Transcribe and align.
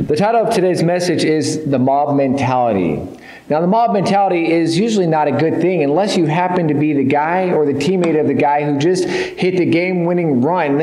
The 0.00 0.16
title 0.16 0.46
of 0.46 0.54
today's 0.54 0.82
message 0.82 1.24
is 1.24 1.64
The 1.64 1.78
Mob 1.78 2.16
Mentality. 2.16 3.20
Now, 3.48 3.60
the 3.60 3.66
mob 3.66 3.92
mentality 3.92 4.50
is 4.50 4.78
usually 4.78 5.06
not 5.06 5.28
a 5.28 5.32
good 5.32 5.60
thing 5.60 5.82
unless 5.82 6.16
you 6.16 6.26
happen 6.26 6.68
to 6.68 6.74
be 6.74 6.92
the 6.94 7.04
guy 7.04 7.50
or 7.50 7.66
the 7.66 7.74
teammate 7.74 8.18
of 8.18 8.26
the 8.26 8.34
guy 8.34 8.64
who 8.64 8.78
just 8.78 9.04
hit 9.04 9.58
the 9.58 9.66
game 9.66 10.04
winning 10.04 10.40
run 10.40 10.80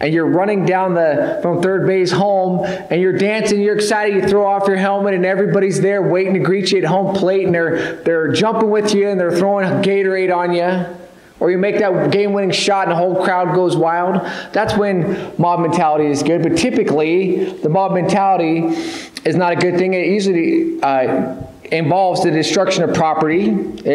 and 0.00 0.12
you're 0.12 0.26
running 0.26 0.64
down 0.64 0.94
the 0.94 1.38
from 1.42 1.62
third 1.62 1.86
base 1.86 2.10
home 2.10 2.64
and 2.64 3.00
you're 3.00 3.16
dancing, 3.16 3.60
you're 3.60 3.76
excited, 3.76 4.16
you 4.16 4.28
throw 4.28 4.46
off 4.46 4.66
your 4.66 4.78
helmet 4.78 5.14
and 5.14 5.24
everybody's 5.24 5.80
there 5.80 6.02
waiting 6.02 6.34
to 6.34 6.40
greet 6.40 6.72
you 6.72 6.78
at 6.78 6.84
home 6.84 7.14
plate 7.14 7.44
and 7.44 7.54
they're 7.54 7.96
they're 8.02 8.32
jumping 8.32 8.70
with 8.70 8.94
you 8.94 9.08
and 9.08 9.20
they're 9.20 9.36
throwing 9.36 9.68
Gatorade 9.82 10.34
on 10.34 10.52
you. 10.52 11.07
Or 11.40 11.50
you 11.50 11.58
make 11.58 11.78
that 11.78 12.10
game 12.10 12.32
winning 12.32 12.50
shot 12.50 12.88
and 12.88 12.92
the 12.92 12.96
whole 12.96 13.24
crowd 13.24 13.54
goes 13.54 13.76
wild. 13.76 14.22
That's 14.52 14.76
when 14.76 15.34
mob 15.38 15.60
mentality 15.60 16.06
is 16.06 16.22
good. 16.22 16.42
But 16.42 16.56
typically, 16.56 17.52
the 17.52 17.68
mob 17.68 17.92
mentality 17.92 18.64
is 19.24 19.36
not 19.36 19.52
a 19.52 19.56
good 19.56 19.78
thing. 19.78 19.94
It 19.94 20.08
usually 20.08 20.82
uh, 20.82 21.36
involves 21.70 22.24
the 22.24 22.30
destruction 22.30 22.82
of 22.82 22.94
property, 22.94 23.50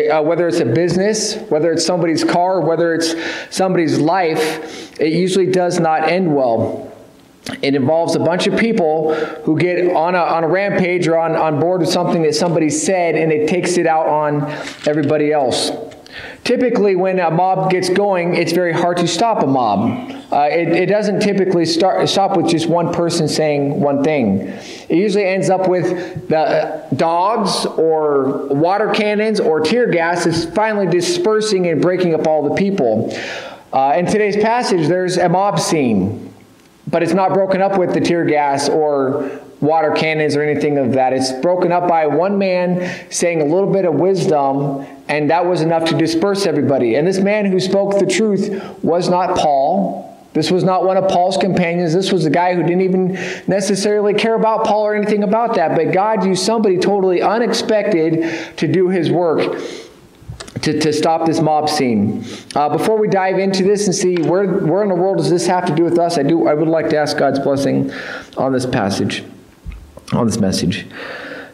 uh, 0.09 0.21
whether 0.21 0.47
it's 0.47 0.59
a 0.59 0.65
business, 0.65 1.35
whether 1.49 1.71
it's 1.71 1.85
somebody's 1.85 2.23
car, 2.23 2.61
whether 2.61 2.93
it's 2.93 3.13
somebody's 3.49 3.99
life. 3.99 4.99
It 5.01 5.11
usually 5.11 5.47
does 5.47 5.79
not 5.79 6.03
end 6.03 6.33
well. 6.33 6.91
It 7.61 7.75
involves 7.75 8.15
a 8.15 8.19
bunch 8.19 8.47
of 8.47 8.57
people 8.57 9.13
who 9.43 9.57
get 9.57 9.93
on 9.93 10.15
a, 10.15 10.19
on 10.19 10.45
a 10.45 10.47
rampage 10.47 11.07
or 11.07 11.17
on, 11.17 11.35
on 11.35 11.59
board 11.59 11.81
with 11.81 11.89
something 11.89 12.23
that 12.23 12.35
somebody 12.35 12.69
said 12.69 13.15
and 13.15 13.33
it 13.33 13.49
takes 13.49 13.77
it 13.77 13.85
out 13.85 14.07
on 14.07 14.43
everybody 14.87 15.33
else. 15.33 15.69
Typically, 16.43 16.95
when 16.97 17.19
a 17.19 17.31
mob 17.31 17.71
gets 17.71 17.87
going, 17.87 18.35
it's 18.35 18.51
very 18.51 18.73
hard 18.73 18.97
to 18.97 19.07
stop 19.07 19.43
a 19.43 19.47
mob. 19.47 20.11
Uh, 20.29 20.49
it, 20.51 20.67
it, 20.69 20.85
doesn't 20.87 21.21
typically 21.21 21.65
start, 21.65 22.07
stop 22.09 22.35
with 22.35 22.49
just 22.49 22.67
one 22.67 22.91
person 22.91 23.29
saying 23.29 23.79
one 23.79 24.03
thing. 24.03 24.41
It 24.89 24.97
usually 24.97 25.23
ends 25.23 25.49
up 25.49 25.69
with 25.69 26.27
the 26.27 26.85
dogs 26.97 27.65
or 27.65 28.47
water 28.47 28.91
cannons 28.91 29.39
or 29.39 29.61
tear 29.61 29.89
gas 29.89 30.25
is 30.25 30.45
finally 30.47 30.87
dispersing 30.87 31.67
and 31.67 31.81
breaking 31.81 32.13
up 32.13 32.27
all 32.27 32.49
the 32.49 32.55
people. 32.55 33.15
Uh, 33.71 33.93
in 33.95 34.05
today's 34.05 34.35
passage, 34.35 34.87
there's 34.89 35.15
a 35.17 35.29
mob 35.29 35.61
scene, 35.61 36.33
but 36.87 37.01
it's 37.03 37.13
not 37.13 37.33
broken 37.33 37.61
up 37.61 37.77
with 37.77 37.93
the 37.93 38.01
tear 38.01 38.25
gas 38.25 38.67
or 38.67 39.39
water 39.61 39.91
cannons 39.91 40.35
or 40.35 40.41
anything 40.41 40.77
of 40.77 40.91
that. 40.91 41.13
It's 41.13 41.31
broken 41.31 41.71
up 41.71 41.87
by 41.87 42.05
one 42.05 42.37
man 42.37 43.09
saying 43.09 43.41
a 43.41 43.45
little 43.45 43.71
bit 43.71 43.85
of 43.85 43.93
wisdom, 43.93 44.85
and 45.07 45.29
that 45.29 45.45
was 45.45 45.61
enough 45.61 45.89
to 45.89 45.97
disperse 45.97 46.45
everybody. 46.45 46.95
And 46.95 47.07
this 47.07 47.19
man 47.19 47.45
who 47.45 47.59
spoke 47.59 47.99
the 47.99 48.05
truth 48.05 48.83
was 48.83 49.09
not 49.09 49.37
Paul. 49.37 50.09
This 50.33 50.49
was 50.49 50.63
not 50.63 50.83
one 50.83 50.97
of 50.97 51.07
Paul's 51.09 51.37
companions. 51.37 51.93
This 51.93 52.11
was 52.11 52.25
a 52.25 52.29
guy 52.29 52.55
who 52.55 52.63
didn't 52.63 52.81
even 52.81 53.13
necessarily 53.47 54.13
care 54.13 54.33
about 54.33 54.65
Paul 54.65 54.87
or 54.87 54.95
anything 54.95 55.23
about 55.23 55.55
that. 55.55 55.75
But 55.75 55.91
God 55.91 56.25
used 56.25 56.43
somebody 56.43 56.77
totally 56.77 57.21
unexpected 57.21 58.57
to 58.57 58.67
do 58.67 58.89
his 58.89 59.11
work. 59.11 59.61
To, 60.61 60.79
to 60.79 60.93
stop 60.93 61.25
this 61.25 61.41
mob 61.41 61.67
scene. 61.67 62.23
Uh, 62.55 62.69
before 62.69 62.97
we 62.97 63.09
dive 63.09 63.37
into 63.37 63.63
this 63.63 63.85
and 63.85 63.93
see 63.93 64.15
where, 64.15 64.47
where 64.47 64.81
in 64.81 64.87
the 64.87 64.95
world 64.95 65.17
does 65.17 65.29
this 65.29 65.45
have 65.45 65.65
to 65.65 65.75
do 65.75 65.83
with 65.83 65.99
us, 65.99 66.17
I 66.17 66.23
do 66.23 66.47
I 66.47 66.53
would 66.53 66.69
like 66.69 66.89
to 66.91 66.97
ask 66.97 67.17
God's 67.17 67.39
blessing 67.39 67.91
on 68.37 68.53
this 68.53 68.65
passage 68.65 69.25
on 70.13 70.25
this 70.25 70.39
message. 70.39 70.85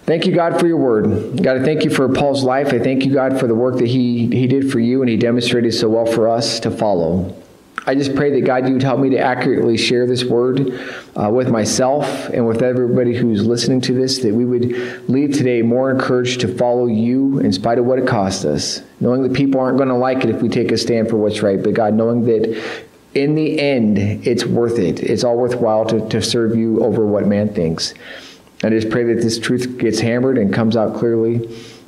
Thank 0.09 0.25
you, 0.25 0.33
God, 0.33 0.59
for 0.59 0.65
your 0.65 0.77
word. 0.77 1.43
God, 1.43 1.57
I 1.57 1.63
thank 1.63 1.83
you 1.83 1.91
for 1.91 2.09
Paul's 2.09 2.43
life. 2.43 2.73
I 2.73 2.79
thank 2.79 3.05
you, 3.05 3.13
God, 3.13 3.39
for 3.39 3.45
the 3.45 3.53
work 3.53 3.77
that 3.77 3.85
he, 3.85 4.25
he 4.25 4.47
did 4.47 4.71
for 4.71 4.79
you 4.79 5.03
and 5.03 5.07
he 5.07 5.17
demonstrated 5.17 5.71
so 5.71 5.87
well 5.87 6.07
for 6.07 6.27
us 6.27 6.59
to 6.61 6.71
follow. 6.71 7.39
I 7.85 7.93
just 7.93 8.15
pray 8.15 8.31
that, 8.31 8.41
God, 8.41 8.65
you 8.65 8.73
would 8.73 8.81
help 8.81 8.99
me 8.99 9.11
to 9.11 9.19
accurately 9.19 9.77
share 9.77 10.07
this 10.07 10.23
word 10.23 10.81
uh, 11.15 11.29
with 11.29 11.49
myself 11.49 12.07
and 12.29 12.47
with 12.47 12.63
everybody 12.63 13.15
who's 13.15 13.45
listening 13.45 13.81
to 13.81 13.93
this, 13.93 14.17
that 14.23 14.33
we 14.33 14.45
would 14.45 15.07
leave 15.07 15.37
today 15.37 15.61
more 15.61 15.91
encouraged 15.91 16.41
to 16.41 16.57
follow 16.57 16.87
you 16.87 17.37
in 17.37 17.53
spite 17.53 17.77
of 17.77 17.85
what 17.85 17.99
it 17.99 18.07
cost 18.07 18.45
us, 18.45 18.81
knowing 18.99 19.21
that 19.21 19.33
people 19.33 19.61
aren't 19.61 19.77
going 19.77 19.89
to 19.89 19.95
like 19.95 20.23
it 20.23 20.31
if 20.31 20.41
we 20.41 20.49
take 20.49 20.71
a 20.71 20.77
stand 20.79 21.07
for 21.07 21.17
what's 21.17 21.43
right, 21.43 21.61
but 21.61 21.75
God, 21.75 21.93
knowing 21.93 22.25
that 22.25 22.59
in 23.13 23.35
the 23.35 23.59
end, 23.59 23.99
it's 23.99 24.43
worth 24.43 24.79
it. 24.79 25.01
It's 25.01 25.23
all 25.23 25.37
worthwhile 25.37 25.85
to, 25.85 26.09
to 26.09 26.19
serve 26.19 26.55
you 26.55 26.83
over 26.83 27.05
what 27.05 27.27
man 27.27 27.53
thinks. 27.53 27.93
I 28.63 28.69
just 28.69 28.89
pray 28.89 29.03
that 29.05 29.21
this 29.21 29.39
truth 29.39 29.77
gets 29.77 29.99
hammered 29.99 30.37
and 30.37 30.53
comes 30.53 30.75
out 30.75 30.97
clearly 30.97 31.47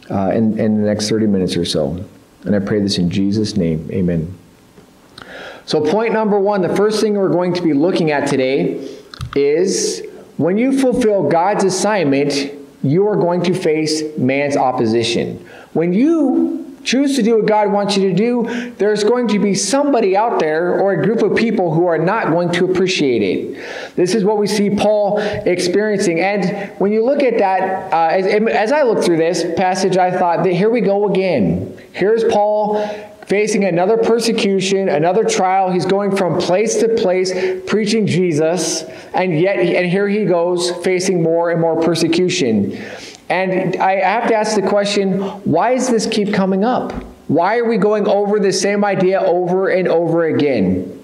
uh, 0.09 0.29
in, 0.29 0.57
in 0.57 0.81
the 0.81 0.87
next 0.87 1.09
30 1.09 1.27
minutes 1.27 1.57
or 1.57 1.65
so. 1.65 2.03
And 2.43 2.55
I 2.55 2.59
pray 2.59 2.79
this 2.79 2.97
in 2.97 3.09
Jesus' 3.09 3.57
name. 3.57 3.89
Amen. 3.91 4.37
So, 5.65 5.81
point 5.81 6.13
number 6.13 6.39
one 6.39 6.61
the 6.61 6.75
first 6.75 7.01
thing 7.01 7.15
we're 7.15 7.29
going 7.29 7.53
to 7.53 7.61
be 7.61 7.73
looking 7.73 8.11
at 8.11 8.27
today 8.27 8.97
is 9.35 10.03
when 10.37 10.57
you 10.57 10.79
fulfill 10.79 11.29
God's 11.29 11.63
assignment, 11.63 12.51
you 12.83 13.07
are 13.07 13.15
going 13.15 13.43
to 13.43 13.53
face 13.53 14.17
man's 14.17 14.57
opposition. 14.57 15.45
When 15.73 15.93
you 15.93 16.79
choose 16.83 17.15
to 17.15 17.21
do 17.23 17.37
what 17.37 17.45
God 17.45 17.71
wants 17.71 17.95
you 17.95 18.09
to 18.09 18.15
do, 18.15 18.71
there's 18.77 19.03
going 19.03 19.27
to 19.29 19.39
be 19.39 19.53
somebody 19.53 20.17
out 20.17 20.39
there 20.39 20.79
or 20.79 20.93
a 20.93 21.03
group 21.03 21.21
of 21.21 21.37
people 21.37 21.73
who 21.73 21.85
are 21.85 21.97
not 21.97 22.31
going 22.31 22.51
to 22.53 22.69
appreciate 22.69 23.21
it. 23.21 23.80
This 23.95 24.15
is 24.15 24.23
what 24.23 24.37
we 24.37 24.47
see 24.47 24.69
Paul 24.69 25.19
experiencing. 25.19 26.19
And 26.19 26.71
when 26.79 26.91
you 26.91 27.03
look 27.03 27.23
at 27.23 27.37
that, 27.39 27.93
uh, 27.93 28.07
as, 28.11 28.25
as 28.25 28.71
I 28.71 28.83
look 28.83 29.03
through 29.03 29.17
this 29.17 29.45
passage, 29.57 29.97
I 29.97 30.11
thought 30.17 30.43
that 30.43 30.53
here 30.53 30.69
we 30.69 30.81
go 30.81 31.09
again. 31.09 31.77
Here's 31.91 32.23
Paul 32.23 32.87
facing 33.27 33.63
another 33.63 33.97
persecution, 33.97 34.89
another 34.89 35.23
trial. 35.23 35.71
He's 35.71 35.85
going 35.85 36.15
from 36.15 36.39
place 36.39 36.77
to 36.77 36.89
place 36.89 37.31
preaching 37.65 38.05
Jesus, 38.05 38.83
and 39.13 39.39
yet, 39.39 39.57
and 39.57 39.89
here 39.89 40.07
he 40.07 40.25
goes 40.25 40.71
facing 40.83 41.23
more 41.23 41.51
and 41.51 41.61
more 41.61 41.81
persecution. 41.81 42.77
And 43.29 43.77
I 43.77 44.01
have 44.01 44.27
to 44.27 44.35
ask 44.35 44.55
the 44.55 44.67
question 44.67 45.21
why 45.21 45.75
does 45.75 45.89
this 45.89 46.07
keep 46.07 46.33
coming 46.33 46.65
up? 46.65 46.91
Why 47.29 47.57
are 47.59 47.65
we 47.65 47.77
going 47.77 48.05
over 48.07 48.39
the 48.39 48.51
same 48.51 48.83
idea 48.83 49.21
over 49.21 49.69
and 49.69 49.87
over 49.87 50.25
again? 50.25 50.99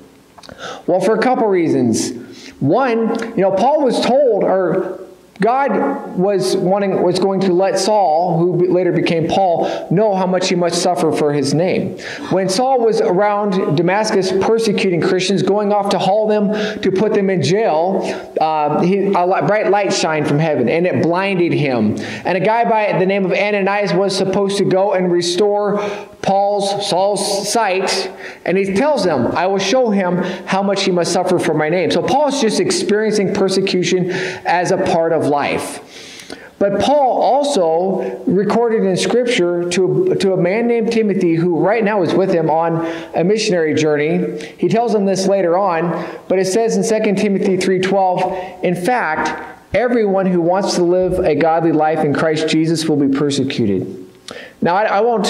Well, 0.85 0.99
for 0.99 1.15
a 1.15 1.21
couple 1.21 1.47
reasons. 1.47 2.11
One, 2.59 3.19
you 3.35 3.41
know, 3.41 3.51
Paul 3.51 3.83
was 3.83 3.99
told, 3.99 4.43
or 4.43 4.99
God 5.39 6.17
was 6.17 6.57
wanting 6.57 7.01
was 7.03 7.19
going 7.19 7.41
to 7.41 7.53
let 7.53 7.77
Saul, 7.77 8.39
who 8.39 8.71
later 8.71 8.91
became 8.91 9.27
Paul, 9.27 9.87
know 9.91 10.15
how 10.15 10.25
much 10.25 10.49
he 10.49 10.55
must 10.55 10.81
suffer 10.81 11.11
for 11.11 11.31
his 11.31 11.53
name. 11.53 11.99
When 12.31 12.49
Saul 12.49 12.79
was 12.79 13.01
around 13.01 13.77
Damascus 13.77 14.31
persecuting 14.31 15.01
Christians, 15.01 15.43
going 15.43 15.71
off 15.71 15.89
to 15.89 15.99
haul 15.99 16.27
them 16.27 16.81
to 16.81 16.91
put 16.91 17.13
them 17.13 17.29
in 17.29 17.43
jail, 17.43 18.01
uh, 18.41 18.81
he, 18.81 19.05
a 19.07 19.11
bright 19.11 19.69
light 19.69 19.93
shined 19.93 20.27
from 20.27 20.39
heaven, 20.39 20.69
and 20.69 20.87
it 20.87 21.03
blinded 21.03 21.53
him. 21.53 21.97
And 22.25 22.37
a 22.37 22.41
guy 22.41 22.67
by 22.67 22.97
the 22.97 23.05
name 23.05 23.25
of 23.25 23.31
Ananias 23.31 23.93
was 23.93 24.17
supposed 24.17 24.57
to 24.57 24.65
go 24.65 24.93
and 24.93 25.11
restore 25.11 25.77
Paul's 26.21 26.89
Saul's 26.89 27.49
sight, 27.49 28.11
and 28.43 28.57
he 28.57 28.73
tells 28.73 29.03
them, 29.03 29.27
"I 29.27 29.47
will 29.47 29.59
show 29.59 29.91
him 29.91 30.17
how 30.45 30.63
much 30.63 30.83
he 30.83 30.91
must 30.91 31.13
suffer 31.13 31.39
for 31.39 31.53
my 31.53 31.69
name." 31.69 31.91
So 31.91 32.01
Paul's 32.01 32.41
just 32.41 32.59
experiencing 32.59 33.33
persecution 33.33 34.11
as 34.45 34.71
a 34.71 34.77
part 34.77 35.13
of 35.13 35.26
life. 35.27 35.83
But 36.59 36.81
Paul 36.81 37.21
also 37.21 38.23
recorded 38.25 38.83
in 38.83 38.97
Scripture 38.97 39.69
to, 39.69 40.15
to 40.15 40.33
a 40.33 40.37
man 40.37 40.67
named 40.67 40.91
Timothy 40.91 41.35
who 41.35 41.59
right 41.59 41.83
now 41.83 42.01
is 42.01 42.15
with 42.15 42.31
him 42.31 42.49
on 42.49 42.85
a 43.15 43.23
missionary 43.23 43.75
journey. 43.75 44.39
He 44.57 44.67
tells 44.67 44.93
him 44.93 45.05
this 45.05 45.27
later 45.27 45.57
on, 45.57 45.91
but 46.27 46.39
it 46.39 46.45
says 46.45 46.75
in 46.75 47.03
2 47.03 47.15
Timothy 47.15 47.57
3.12, 47.57 48.63
in 48.63 48.75
fact, 48.75 49.59
everyone 49.75 50.25
who 50.25 50.41
wants 50.41 50.75
to 50.75 50.83
live 50.83 51.19
a 51.19 51.35
godly 51.35 51.73
life 51.73 51.99
in 51.99 52.13
Christ 52.13 52.47
Jesus 52.47 52.89
will 52.89 52.97
be 52.97 53.15
persecuted. 53.15 54.09
Now, 54.61 54.75
I, 54.75 54.83
I 54.85 55.01
won't... 55.01 55.27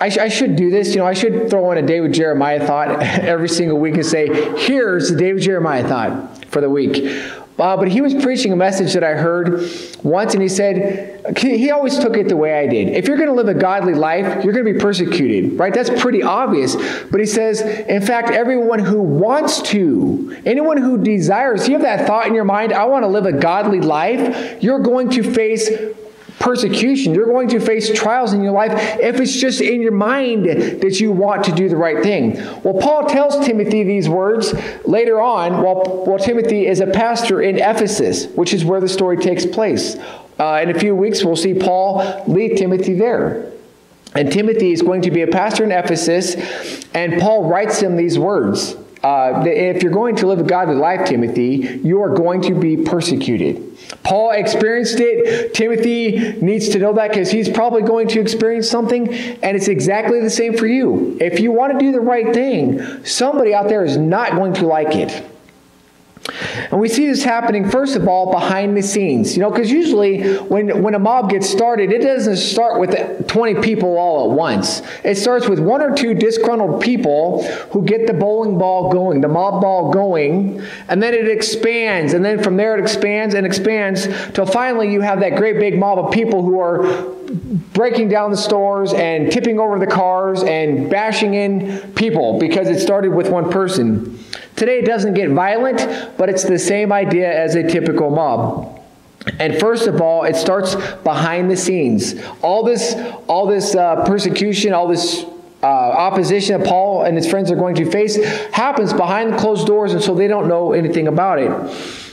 I, 0.00 0.10
sh- 0.10 0.18
I, 0.18 0.28
should 0.28 0.54
do 0.54 0.70
this. 0.70 0.90
You 0.90 0.98
know, 0.98 1.06
I 1.06 1.14
should 1.14 1.48
throw 1.48 1.72
in 1.72 1.78
a 1.78 1.82
David 1.82 2.12
Jeremiah 2.12 2.64
thought 2.64 2.90
every 3.02 3.48
single 3.48 3.78
week 3.78 3.94
and 3.94 4.04
say, 4.04 4.26
here's 4.58 5.10
the 5.10 5.16
David 5.16 5.42
Jeremiah 5.42 5.82
thought 5.82 6.44
for 6.48 6.60
the 6.60 6.68
week. 6.68 7.10
Uh, 7.58 7.76
but 7.76 7.88
he 7.88 8.00
was 8.00 8.14
preaching 8.14 8.52
a 8.52 8.56
message 8.56 8.92
that 8.92 9.02
I 9.02 9.14
heard 9.14 9.68
once, 10.04 10.32
and 10.32 10.42
he 10.42 10.48
said, 10.48 11.36
he 11.36 11.70
always 11.72 11.98
took 11.98 12.16
it 12.16 12.28
the 12.28 12.36
way 12.36 12.56
I 12.56 12.68
did. 12.68 12.88
If 12.88 13.08
you're 13.08 13.16
going 13.16 13.28
to 13.28 13.34
live 13.34 13.48
a 13.48 13.54
godly 13.54 13.94
life, 13.94 14.44
you're 14.44 14.52
going 14.52 14.64
to 14.64 14.72
be 14.72 14.78
persecuted, 14.78 15.58
right? 15.58 15.74
That's 15.74 15.90
pretty 16.00 16.22
obvious. 16.22 16.76
But 17.10 17.18
he 17.18 17.26
says, 17.26 17.60
in 17.60 18.00
fact, 18.00 18.30
everyone 18.30 18.78
who 18.78 19.02
wants 19.02 19.60
to, 19.62 20.40
anyone 20.46 20.76
who 20.76 21.02
desires, 21.02 21.66
you 21.66 21.74
have 21.74 21.82
that 21.82 22.06
thought 22.06 22.28
in 22.28 22.34
your 22.34 22.44
mind, 22.44 22.72
I 22.72 22.84
want 22.84 23.02
to 23.02 23.08
live 23.08 23.26
a 23.26 23.32
godly 23.32 23.80
life, 23.80 24.62
you're 24.62 24.78
going 24.78 25.10
to 25.10 25.22
face 25.24 25.68
persecution. 26.38 27.14
You're 27.14 27.26
going 27.26 27.48
to 27.48 27.60
face 27.60 27.92
trials 27.92 28.32
in 28.32 28.42
your 28.42 28.52
life 28.52 28.72
if 29.00 29.20
it's 29.20 29.36
just 29.36 29.60
in 29.60 29.80
your 29.80 29.92
mind 29.92 30.46
that 30.46 31.00
you 31.00 31.12
want 31.12 31.44
to 31.44 31.52
do 31.52 31.68
the 31.68 31.76
right 31.76 32.02
thing. 32.02 32.34
Well, 32.62 32.74
Paul 32.74 33.06
tells 33.06 33.44
Timothy 33.44 33.82
these 33.82 34.08
words 34.08 34.54
later 34.86 35.20
on 35.20 35.62
while, 35.62 36.04
while 36.04 36.18
Timothy 36.18 36.66
is 36.66 36.80
a 36.80 36.86
pastor 36.86 37.42
in 37.42 37.56
Ephesus, 37.56 38.26
which 38.28 38.54
is 38.54 38.64
where 38.64 38.80
the 38.80 38.88
story 38.88 39.16
takes 39.16 39.44
place. 39.44 39.96
Uh, 40.38 40.60
in 40.62 40.70
a 40.70 40.78
few 40.78 40.94
weeks, 40.94 41.24
we'll 41.24 41.36
see 41.36 41.54
Paul 41.54 42.24
lead 42.26 42.56
Timothy 42.56 42.94
there. 42.94 43.52
And 44.14 44.32
Timothy 44.32 44.72
is 44.72 44.80
going 44.80 45.02
to 45.02 45.10
be 45.10 45.22
a 45.22 45.26
pastor 45.26 45.64
in 45.64 45.72
Ephesus, 45.72 46.34
and 46.94 47.20
Paul 47.20 47.44
writes 47.44 47.80
him 47.80 47.96
these 47.96 48.18
words. 48.18 48.74
Uh, 49.02 49.44
if 49.46 49.82
you're 49.82 49.92
going 49.92 50.16
to 50.16 50.26
live 50.26 50.40
a 50.40 50.44
godly 50.44 50.74
life, 50.74 51.06
Timothy, 51.06 51.80
you 51.84 52.02
are 52.02 52.14
going 52.14 52.42
to 52.42 52.54
be 52.54 52.76
persecuted. 52.76 53.64
Paul 54.02 54.32
experienced 54.32 54.98
it. 54.98 55.54
Timothy 55.54 56.38
needs 56.40 56.68
to 56.70 56.78
know 56.78 56.92
that 56.94 57.10
because 57.10 57.30
he's 57.30 57.48
probably 57.48 57.82
going 57.82 58.08
to 58.08 58.20
experience 58.20 58.68
something, 58.68 59.12
and 59.12 59.56
it's 59.56 59.68
exactly 59.68 60.20
the 60.20 60.30
same 60.30 60.56
for 60.56 60.66
you. 60.66 61.16
If 61.20 61.40
you 61.40 61.52
want 61.52 61.72
to 61.72 61.78
do 61.78 61.92
the 61.92 62.00
right 62.00 62.34
thing, 62.34 63.04
somebody 63.04 63.54
out 63.54 63.68
there 63.68 63.84
is 63.84 63.96
not 63.96 64.32
going 64.32 64.54
to 64.54 64.66
like 64.66 64.94
it. 64.94 65.24
And 66.70 66.80
we 66.80 66.88
see 66.88 67.06
this 67.06 67.22
happening, 67.22 67.68
first 67.68 67.96
of 67.96 68.06
all, 68.06 68.30
behind 68.30 68.76
the 68.76 68.82
scenes. 68.82 69.36
You 69.36 69.42
know, 69.42 69.50
because 69.50 69.70
usually 69.70 70.36
when, 70.38 70.82
when 70.82 70.94
a 70.94 70.98
mob 70.98 71.30
gets 71.30 71.48
started, 71.48 71.90
it 71.90 72.02
doesn't 72.02 72.36
start 72.36 72.78
with 72.78 73.26
20 73.28 73.62
people 73.62 73.96
all 73.96 74.30
at 74.30 74.36
once. 74.36 74.82
It 75.04 75.16
starts 75.16 75.48
with 75.48 75.58
one 75.58 75.80
or 75.80 75.94
two 75.94 76.14
disgruntled 76.14 76.82
people 76.82 77.44
who 77.70 77.82
get 77.82 78.06
the 78.06 78.12
bowling 78.12 78.58
ball 78.58 78.92
going, 78.92 79.20
the 79.20 79.28
mob 79.28 79.62
ball 79.62 79.90
going, 79.90 80.62
and 80.88 81.02
then 81.02 81.14
it 81.14 81.28
expands. 81.28 82.12
And 82.12 82.24
then 82.24 82.42
from 82.42 82.56
there 82.56 82.76
it 82.76 82.82
expands 82.82 83.34
and 83.34 83.46
expands 83.46 84.06
till 84.32 84.46
finally 84.46 84.92
you 84.92 85.00
have 85.00 85.20
that 85.20 85.36
great 85.36 85.58
big 85.58 85.78
mob 85.78 85.98
of 85.98 86.12
people 86.12 86.42
who 86.42 86.60
are 86.60 87.17
breaking 87.28 88.08
down 88.08 88.30
the 88.30 88.36
stores 88.36 88.92
and 88.92 89.30
tipping 89.30 89.58
over 89.58 89.78
the 89.78 89.86
cars 89.86 90.42
and 90.42 90.90
bashing 90.90 91.34
in 91.34 91.92
people 91.94 92.38
because 92.38 92.68
it 92.68 92.80
started 92.80 93.12
with 93.12 93.28
one 93.28 93.50
person. 93.50 94.18
Today 94.56 94.78
it 94.80 94.86
doesn't 94.86 95.14
get 95.14 95.30
violent, 95.30 96.16
but 96.16 96.28
it's 96.28 96.44
the 96.44 96.58
same 96.58 96.92
idea 96.92 97.32
as 97.32 97.54
a 97.54 97.62
typical 97.62 98.10
mob. 98.10 98.80
And 99.38 99.58
first 99.58 99.86
of 99.86 100.00
all, 100.00 100.24
it 100.24 100.36
starts 100.36 100.74
behind 101.02 101.50
the 101.50 101.56
scenes. 101.56 102.14
All 102.40 102.64
this, 102.64 102.94
all 103.28 103.46
this 103.46 103.74
uh, 103.74 104.04
persecution, 104.06 104.72
all 104.72 104.88
this 104.88 105.24
uh, 105.62 105.66
opposition 105.66 106.60
that 106.60 106.68
Paul 106.68 107.02
and 107.02 107.16
his 107.16 107.28
friends 107.28 107.50
are 107.50 107.56
going 107.56 107.74
to 107.76 107.90
face 107.90 108.16
happens 108.52 108.92
behind 108.92 109.38
closed 109.38 109.66
doors, 109.66 109.92
and 109.92 110.02
so 110.02 110.14
they 110.14 110.28
don't 110.28 110.48
know 110.48 110.72
anything 110.72 111.08
about 111.08 111.40
it. 111.40 111.50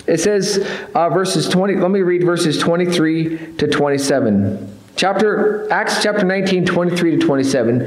It 0.07 0.19
says, 0.19 0.67
uh, 0.93 1.09
verses 1.09 1.47
20, 1.49 1.75
let 1.75 1.89
me 1.89 2.01
read 2.01 2.23
verses 2.23 2.57
23 2.59 3.55
to 3.57 3.67
27. 3.67 4.74
Chapter, 4.95 5.71
Acts 5.71 6.01
chapter 6.01 6.23
19, 6.23 6.65
23 6.65 7.17
to 7.17 7.25
27. 7.25 7.81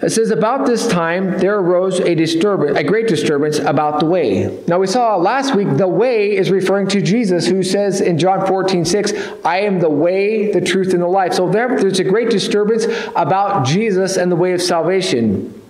It 0.00 0.10
says, 0.10 0.30
About 0.30 0.66
this 0.66 0.86
time 0.88 1.38
there 1.38 1.58
arose 1.58 2.00
a 2.00 2.14
disturbance, 2.14 2.78
a 2.78 2.84
great 2.84 3.06
disturbance 3.06 3.58
about 3.58 4.00
the 4.00 4.06
way. 4.06 4.62
Now 4.66 4.78
we 4.78 4.86
saw 4.86 5.16
last 5.16 5.54
week 5.54 5.68
the 5.76 5.88
way 5.88 6.36
is 6.36 6.50
referring 6.50 6.88
to 6.88 7.02
Jesus, 7.02 7.46
who 7.46 7.62
says 7.62 8.00
in 8.00 8.18
John 8.18 8.46
14, 8.46 8.84
6, 8.84 9.12
I 9.44 9.60
am 9.60 9.78
the 9.78 9.90
way, 9.90 10.52
the 10.52 10.60
truth, 10.60 10.94
and 10.94 11.02
the 11.02 11.06
life. 11.06 11.34
So 11.34 11.50
there, 11.50 11.68
there's 11.78 11.98
a 11.98 12.04
great 12.04 12.30
disturbance 12.30 12.86
about 13.14 13.66
Jesus 13.66 14.16
and 14.16 14.30
the 14.30 14.36
way 14.36 14.52
of 14.52 14.62
salvation. 14.62 15.62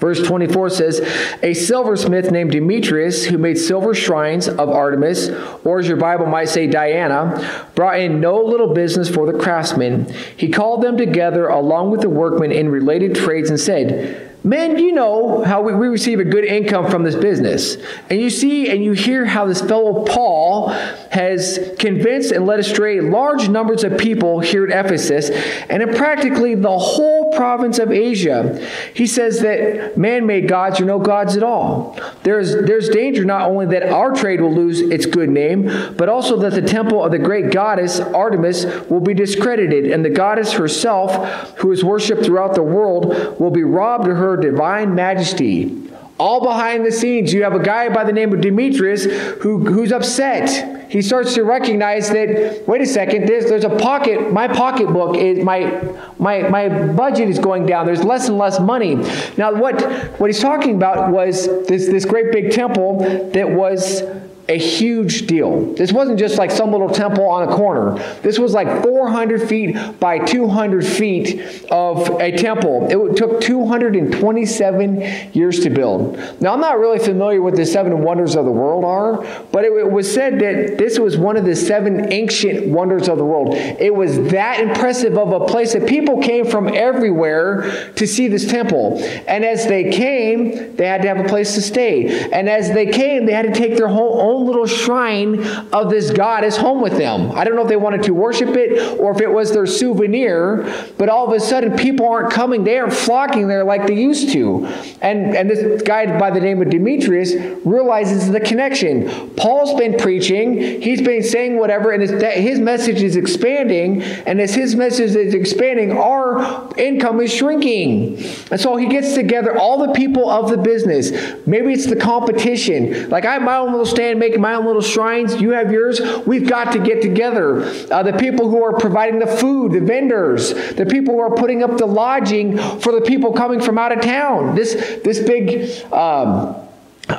Verse 0.00 0.22
24 0.22 0.70
says, 0.70 1.00
A 1.42 1.52
silversmith 1.52 2.30
named 2.30 2.52
Demetrius, 2.52 3.26
who 3.26 3.36
made 3.36 3.58
silver 3.58 3.94
shrines 3.94 4.48
of 4.48 4.70
Artemis, 4.70 5.28
or 5.62 5.78
as 5.78 5.86
your 5.86 5.98
Bible 5.98 6.24
might 6.26 6.48
say, 6.48 6.66
Diana, 6.66 7.68
brought 7.74 8.00
in 8.00 8.18
no 8.18 8.42
little 8.42 8.72
business 8.72 9.10
for 9.10 9.30
the 9.30 9.38
craftsmen. 9.38 10.12
He 10.36 10.48
called 10.48 10.82
them 10.82 10.96
together 10.96 11.48
along 11.48 11.90
with 11.90 12.00
the 12.00 12.08
workmen 12.08 12.50
in 12.50 12.70
related 12.70 13.14
trades 13.14 13.50
and 13.50 13.60
said, 13.60 14.29
Men, 14.42 14.78
you 14.78 14.92
know 14.92 15.44
how 15.44 15.60
we, 15.60 15.74
we 15.74 15.88
receive 15.88 16.18
a 16.18 16.24
good 16.24 16.44
income 16.44 16.90
from 16.90 17.02
this 17.02 17.14
business. 17.14 17.76
And 18.08 18.20
you 18.20 18.30
see 18.30 18.70
and 18.70 18.82
you 18.82 18.92
hear 18.92 19.26
how 19.26 19.44
this 19.44 19.60
fellow 19.60 20.04
Paul 20.04 20.68
has 20.68 21.74
convinced 21.78 22.32
and 22.32 22.46
led 22.46 22.58
astray 22.58 23.00
large 23.00 23.48
numbers 23.48 23.84
of 23.84 23.98
people 23.98 24.40
here 24.40 24.66
at 24.66 24.86
Ephesus 24.86 25.30
and 25.68 25.82
in 25.82 25.94
practically 25.94 26.54
the 26.54 26.78
whole 26.78 27.32
province 27.32 27.78
of 27.78 27.90
Asia. 27.90 28.66
He 28.94 29.06
says 29.06 29.40
that 29.40 29.98
man 29.98 30.26
made 30.26 30.48
gods 30.48 30.80
are 30.80 30.86
no 30.86 30.98
gods 30.98 31.36
at 31.36 31.42
all. 31.42 31.98
There's, 32.22 32.52
there's 32.52 32.88
danger 32.88 33.24
not 33.24 33.50
only 33.50 33.66
that 33.66 33.92
our 33.92 34.14
trade 34.14 34.40
will 34.40 34.54
lose 34.54 34.80
its 34.80 35.04
good 35.04 35.28
name, 35.28 35.94
but 35.96 36.08
also 36.08 36.36
that 36.38 36.52
the 36.54 36.62
temple 36.62 37.04
of 37.04 37.10
the 37.10 37.18
great 37.18 37.50
goddess 37.50 38.00
Artemis 38.00 38.64
will 38.88 39.00
be 39.00 39.14
discredited, 39.14 39.90
and 39.90 40.04
the 40.04 40.10
goddess 40.10 40.52
herself, 40.52 41.58
who 41.58 41.72
is 41.72 41.84
worshipped 41.84 42.24
throughout 42.24 42.54
the 42.54 42.62
world, 42.62 43.38
will 43.38 43.50
be 43.50 43.62
robbed 43.62 44.08
of 44.08 44.16
her 44.16 44.29
her 44.30 44.36
divine 44.36 44.94
majesty. 44.94 45.88
All 46.18 46.42
behind 46.42 46.84
the 46.84 46.92
scenes, 46.92 47.32
you 47.32 47.42
have 47.44 47.54
a 47.54 47.62
guy 47.62 47.88
by 47.88 48.04
the 48.04 48.12
name 48.12 48.32
of 48.34 48.42
Demetrius 48.42 49.04
who, 49.04 49.64
who's 49.64 49.90
upset. 49.90 50.90
He 50.90 51.00
starts 51.00 51.34
to 51.34 51.44
recognize 51.44 52.10
that, 52.10 52.68
wait 52.68 52.82
a 52.82 52.86
second, 52.86 53.26
there's, 53.26 53.46
there's 53.46 53.64
a 53.64 53.76
pocket, 53.78 54.30
my 54.30 54.46
pocketbook 54.46 55.16
is, 55.16 55.42
my, 55.42 55.82
my, 56.18 56.42
my 56.48 56.68
budget 56.68 57.30
is 57.30 57.38
going 57.38 57.64
down. 57.64 57.86
There's 57.86 58.04
less 58.04 58.28
and 58.28 58.36
less 58.36 58.60
money. 58.60 58.96
Now, 59.36 59.54
what, 59.54 59.80
what 60.20 60.28
he's 60.28 60.40
talking 60.40 60.76
about 60.76 61.10
was 61.10 61.46
this, 61.66 61.86
this 61.86 62.04
great 62.04 62.32
big 62.32 62.50
temple 62.50 62.98
that 63.32 63.48
was 63.50 64.02
a 64.50 64.58
huge 64.58 65.28
deal. 65.28 65.72
This 65.74 65.92
wasn't 65.92 66.18
just 66.18 66.36
like 66.36 66.50
some 66.50 66.72
little 66.72 66.88
temple 66.88 67.24
on 67.24 67.48
a 67.48 67.54
corner. 67.54 67.94
This 68.20 68.36
was 68.36 68.52
like 68.52 68.82
400 68.82 69.48
feet 69.48 70.00
by 70.00 70.18
200 70.18 70.84
feet 70.84 71.64
of 71.70 72.20
a 72.20 72.36
temple. 72.36 72.88
It 72.90 73.16
took 73.16 73.40
227 73.40 75.32
years 75.32 75.60
to 75.60 75.70
build. 75.70 76.18
Now, 76.40 76.54
I'm 76.54 76.60
not 76.60 76.80
really 76.80 76.98
familiar 76.98 77.40
with 77.40 77.54
the 77.54 77.64
seven 77.64 78.02
wonders 78.02 78.34
of 78.34 78.44
the 78.44 78.50
world 78.50 78.84
are, 78.84 79.24
but 79.52 79.64
it, 79.64 79.70
was 79.90 80.12
said 80.12 80.40
that 80.40 80.78
this 80.78 80.98
was 80.98 81.16
one 81.16 81.36
of 81.36 81.44
the 81.44 81.54
seven 81.54 82.12
ancient 82.12 82.68
wonders 82.68 83.08
of 83.08 83.18
the 83.18 83.24
world. 83.24 83.54
It 83.54 83.94
was 83.94 84.16
that 84.32 84.58
impressive 84.58 85.16
of 85.16 85.30
a 85.30 85.46
place 85.46 85.74
that 85.74 85.88
people 85.88 86.20
came 86.20 86.44
from 86.44 86.68
everywhere 86.68 87.92
to 87.94 88.06
see 88.06 88.26
this 88.26 88.50
temple. 88.50 88.98
And 89.28 89.44
as 89.44 89.66
they 89.66 89.92
came, 89.92 90.74
they 90.74 90.86
had 90.86 91.02
to 91.02 91.08
have 91.08 91.20
a 91.24 91.28
place 91.28 91.54
to 91.54 91.62
stay. 91.62 92.28
And 92.30 92.48
as 92.48 92.72
they 92.72 92.86
came, 92.86 93.26
they 93.26 93.32
had 93.32 93.46
to 93.46 93.54
take 93.54 93.76
their 93.76 93.88
whole 93.88 94.20
own 94.20 94.39
little 94.44 94.66
shrine 94.66 95.46
of 95.72 95.90
this 95.90 96.10
god 96.10 96.30
goddess 96.30 96.56
home 96.56 96.80
with 96.80 96.96
them. 96.96 97.32
I 97.32 97.42
don't 97.42 97.56
know 97.56 97.62
if 97.62 97.68
they 97.68 97.76
wanted 97.76 98.04
to 98.04 98.14
worship 98.14 98.50
it 98.50 98.98
or 99.00 99.10
if 99.10 99.20
it 99.20 99.30
was 99.30 99.52
their 99.52 99.66
souvenir, 99.66 100.62
but 100.96 101.08
all 101.08 101.26
of 101.26 101.32
a 101.32 101.40
sudden 101.40 101.76
people 101.76 102.08
aren't 102.08 102.32
coming. 102.32 102.62
They 102.62 102.78
aren't 102.78 102.92
flocking 102.92 103.48
there 103.48 103.64
like 103.64 103.88
they 103.88 103.94
used 103.94 104.30
to. 104.30 104.64
And, 105.00 105.36
and 105.36 105.50
this 105.50 105.82
guy 105.82 106.18
by 106.20 106.30
the 106.30 106.38
name 106.38 106.62
of 106.62 106.70
Demetrius 106.70 107.34
realizes 107.66 108.30
the 108.30 108.38
connection. 108.38 109.30
Paul's 109.34 109.78
been 109.78 109.98
preaching, 109.98 110.80
he's 110.80 111.02
been 111.02 111.24
saying 111.24 111.58
whatever, 111.58 111.90
and 111.90 112.00
his 112.02 112.60
message 112.60 113.02
is 113.02 113.16
expanding. 113.16 114.00
And 114.02 114.40
as 114.40 114.54
his 114.54 114.76
message 114.76 115.16
is 115.16 115.34
expanding, 115.34 115.90
our 115.92 116.72
income 116.78 117.20
is 117.20 117.34
shrinking. 117.34 118.24
And 118.52 118.60
so 118.60 118.76
he 118.76 118.86
gets 118.86 119.14
together 119.14 119.58
all 119.58 119.84
the 119.84 119.92
people 119.94 120.30
of 120.30 120.48
the 120.48 120.58
business. 120.58 121.10
Maybe 121.44 121.72
it's 121.72 121.86
the 121.86 121.96
competition. 121.96 123.10
Like 123.10 123.26
I 123.26 123.36
my 123.38 123.56
own 123.56 123.72
little 123.72 123.84
stand 123.84 124.20
my 124.38 124.54
own 124.54 124.66
little 124.66 124.82
shrines. 124.82 125.40
You 125.40 125.50
have 125.50 125.72
yours. 125.72 126.00
We've 126.26 126.48
got 126.48 126.72
to 126.72 126.78
get 126.78 127.02
together. 127.02 127.62
Uh, 127.90 128.02
the 128.02 128.16
people 128.18 128.50
who 128.50 128.62
are 128.62 128.78
providing 128.78 129.20
the 129.20 129.26
food, 129.26 129.72
the 129.72 129.80
vendors, 129.80 130.52
the 130.74 130.86
people 130.86 131.14
who 131.14 131.20
are 131.20 131.34
putting 131.34 131.62
up 131.62 131.76
the 131.78 131.86
lodging 131.86 132.56
for 132.56 132.92
the 132.92 133.00
people 133.00 133.32
coming 133.32 133.60
from 133.60 133.78
out 133.78 133.92
of 133.92 134.02
town. 134.02 134.54
This, 134.54 134.74
this 135.02 135.18
big. 135.20 135.92
Um, 135.92 136.56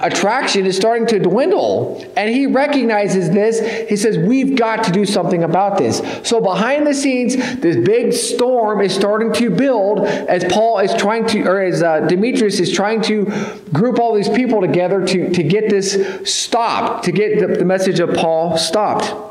attraction 0.01 0.65
is 0.65 0.75
starting 0.75 1.07
to 1.07 1.19
dwindle. 1.19 2.05
And 2.15 2.29
he 2.29 2.48
recognizes 2.48 3.29
this. 3.29 3.60
He 3.89 3.95
says, 3.95 4.17
We've 4.17 4.55
got 4.55 4.83
to 4.86 4.91
do 4.91 5.05
something 5.05 5.43
about 5.43 5.77
this. 5.77 6.01
So, 6.24 6.41
behind 6.41 6.86
the 6.86 6.93
scenes, 6.93 7.36
this 7.60 7.77
big 7.77 8.13
storm 8.13 8.81
is 8.81 8.93
starting 8.93 9.33
to 9.33 9.50
build 9.50 10.05
as 10.05 10.43
Paul 10.51 10.79
is 10.79 10.93
trying 10.95 11.25
to, 11.27 11.41
or 11.43 11.62
as 11.62 11.81
uh, 11.81 12.01
Demetrius 12.01 12.60
is 12.60 12.71
trying 12.71 13.01
to 13.03 13.25
group 13.74 14.00
all 14.00 14.13
these 14.15 14.29
people 14.29 14.62
together 14.62 15.05
to, 15.05 15.29
to 15.31 15.43
get 15.43 15.69
this 15.69 15.98
stopped, 16.24 17.05
to 17.05 17.12
get 17.12 17.39
the, 17.39 17.55
the 17.55 17.65
message 17.65 18.00
of 18.00 18.13
Paul 18.13 18.57
stopped. 18.57 19.30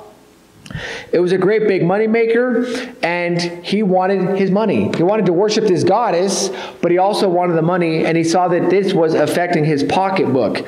It 1.13 1.19
was 1.19 1.33
a 1.33 1.39
great 1.39 1.67
big 1.67 1.83
moneymaker, 1.83 2.95
and 3.03 3.41
he 3.65 3.83
wanted 3.83 4.37
his 4.39 4.51
money. 4.51 4.91
He 4.97 5.03
wanted 5.03 5.27
to 5.27 5.33
worship 5.33 5.65
this 5.65 5.85
goddess, 5.85 6.51
but 6.81 6.91
he 6.91 6.99
also 6.99 7.29
wanted 7.29 7.55
the 7.55 7.63
money, 7.63 8.05
and 8.07 8.17
he 8.17 8.25
saw 8.25 8.49
that 8.49 8.71
this 8.71 8.93
was 8.93 9.15
affecting 9.15 9.65
his 9.65 9.83
pocketbook. 9.83 10.67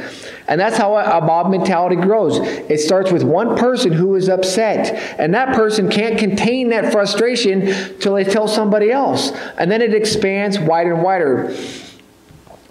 And 0.48 0.60
that's 0.60 0.76
how 0.76 0.96
a 0.96 1.20
mob 1.24 1.50
mentality 1.50 1.96
grows. 1.96 2.38
It 2.38 2.78
starts 2.78 3.12
with 3.12 3.22
one 3.22 3.56
person 3.56 3.92
who 3.92 4.16
is 4.16 4.28
upset, 4.28 5.18
and 5.18 5.34
that 5.34 5.54
person 5.54 5.88
can't 5.88 6.18
contain 6.18 6.70
that 6.70 6.90
frustration 6.92 7.98
till 8.00 8.14
they 8.14 8.24
tell 8.24 8.48
somebody 8.48 8.90
else. 8.90 9.30
And 9.56 9.70
then 9.70 9.80
it 9.80 9.94
expands 9.94 10.58
wider 10.58 10.94
and 10.94 11.02
wider 11.02 11.54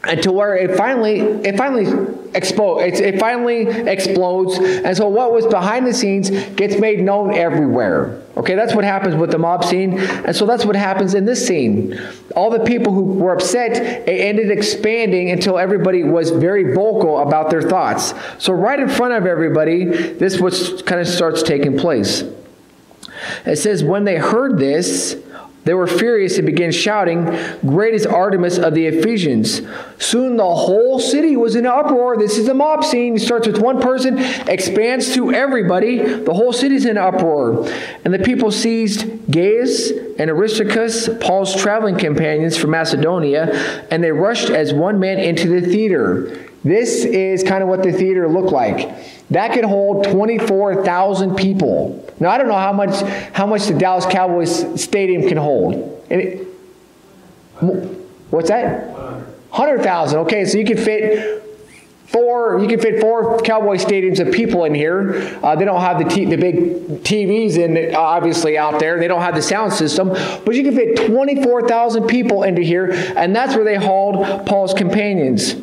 until 0.03 0.33
where 0.33 0.55
it 0.55 0.75
finally 0.75 1.19
it 1.19 1.57
finally 1.57 1.85
explodes 2.33 2.99
it 2.99 3.19
finally 3.19 3.67
explodes. 3.67 4.57
And 4.57 4.95
so 4.97 5.07
what 5.07 5.31
was 5.31 5.45
behind 5.45 5.85
the 5.85 5.93
scenes 5.93 6.29
gets 6.29 6.79
made 6.79 7.01
known 7.01 7.33
everywhere. 7.35 8.21
Okay 8.35 8.55
that's 8.55 8.73
what 8.73 8.83
happens 8.83 9.15
with 9.15 9.29
the 9.29 9.37
mob 9.37 9.63
scene. 9.63 9.99
And 9.99 10.35
so 10.35 10.45
that's 10.45 10.65
what 10.65 10.75
happens 10.75 11.13
in 11.13 11.25
this 11.25 11.45
scene. 11.45 11.99
All 12.35 12.49
the 12.49 12.63
people 12.63 12.93
who 12.93 13.03
were 13.03 13.33
upset 13.33 14.07
it 14.07 14.21
ended 14.21 14.49
expanding 14.49 15.29
until 15.29 15.59
everybody 15.59 16.03
was 16.03 16.31
very 16.31 16.73
vocal 16.73 17.19
about 17.19 17.51
their 17.51 17.61
thoughts. 17.61 18.15
So 18.39 18.53
right 18.53 18.79
in 18.79 18.89
front 18.89 19.13
of 19.13 19.27
everybody 19.27 19.85
this 19.85 20.39
was 20.39 20.81
kind 20.81 20.99
of 20.99 21.07
starts 21.07 21.43
taking 21.43 21.77
place. 21.77 22.23
It 23.45 23.57
says 23.57 23.83
when 23.83 24.03
they 24.03 24.17
heard 24.17 24.57
this 24.57 25.15
They 25.63 25.75
were 25.75 25.85
furious 25.85 26.37
and 26.37 26.45
began 26.45 26.71
shouting, 26.71 27.25
Great 27.61 27.93
is 27.93 28.05
Artemis 28.05 28.57
of 28.57 28.73
the 28.73 28.87
Ephesians. 28.87 29.61
Soon 29.99 30.37
the 30.37 30.43
whole 30.43 30.99
city 30.99 31.37
was 31.37 31.55
in 31.55 31.67
uproar. 31.67 32.17
This 32.17 32.37
is 32.37 32.47
a 32.47 32.53
mob 32.53 32.83
scene. 32.83 33.15
It 33.15 33.21
starts 33.21 33.45
with 33.45 33.59
one 33.59 33.79
person, 33.79 34.17
expands 34.47 35.13
to 35.13 35.31
everybody. 35.31 35.99
The 35.99 36.33
whole 36.33 36.51
city's 36.51 36.85
in 36.85 36.97
uproar. 36.97 37.69
And 38.03 38.13
the 38.13 38.19
people 38.19 38.51
seized 38.51 39.31
Gaius 39.31 39.91
and 39.91 40.31
Aristarchus, 40.31 41.09
Paul's 41.19 41.55
traveling 41.55 41.97
companions 41.97 42.57
from 42.57 42.71
Macedonia, 42.71 43.85
and 43.91 44.03
they 44.03 44.11
rushed 44.11 44.49
as 44.49 44.73
one 44.73 44.99
man 44.99 45.19
into 45.19 45.47
the 45.47 45.61
theater. 45.61 46.50
This 46.63 47.05
is 47.05 47.43
kind 47.43 47.63
of 47.63 47.69
what 47.69 47.81
the 47.81 47.91
theater 47.91 48.27
looked 48.27 48.51
like. 48.51 49.27
That 49.31 49.53
could 49.53 49.65
hold 49.65 50.03
24,000 50.05 51.35
people. 51.35 52.05
Now 52.19 52.29
I 52.29 52.37
don't 52.37 52.47
know 52.47 52.53
how 52.53 52.73
much 52.73 53.01
how 53.33 53.47
much 53.47 53.65
the 53.65 53.73
Dallas 53.73 54.05
Cowboys 54.05 54.81
stadium 54.81 55.27
can 55.27 55.37
hold. 55.37 56.05
It, 56.09 56.47
what's 58.29 58.49
that? 58.49 58.89
100,000. 59.49 60.19
Okay, 60.19 60.45
so 60.45 60.57
you 60.57 60.65
could 60.65 60.79
fit 60.79 61.41
four 62.11 62.59
you 62.59 62.67
can 62.67 62.79
fit 62.79 62.99
four 62.99 63.39
cowboy 63.39 63.77
stadiums 63.77 64.19
of 64.19 64.33
people 64.33 64.65
in 64.65 64.75
here 64.75 65.39
uh, 65.43 65.55
they 65.55 65.63
don't 65.63 65.79
have 65.79 65.97
the, 65.97 66.03
t- 66.03 66.25
the 66.25 66.35
big 66.35 66.55
tvs 67.03 67.57
in 67.57 67.95
obviously 67.95 68.57
out 68.57 68.81
there 68.81 68.99
they 68.99 69.07
don't 69.07 69.21
have 69.21 69.33
the 69.33 69.41
sound 69.41 69.71
system 69.71 70.09
but 70.09 70.53
you 70.53 70.61
can 70.61 70.75
fit 70.75 70.97
24000 71.07 72.07
people 72.07 72.43
into 72.43 72.61
here 72.61 72.91
and 73.15 73.33
that's 73.33 73.55
where 73.55 73.63
they 73.63 73.75
hauled 73.75 74.45
paul's 74.45 74.73
companions 74.73 75.55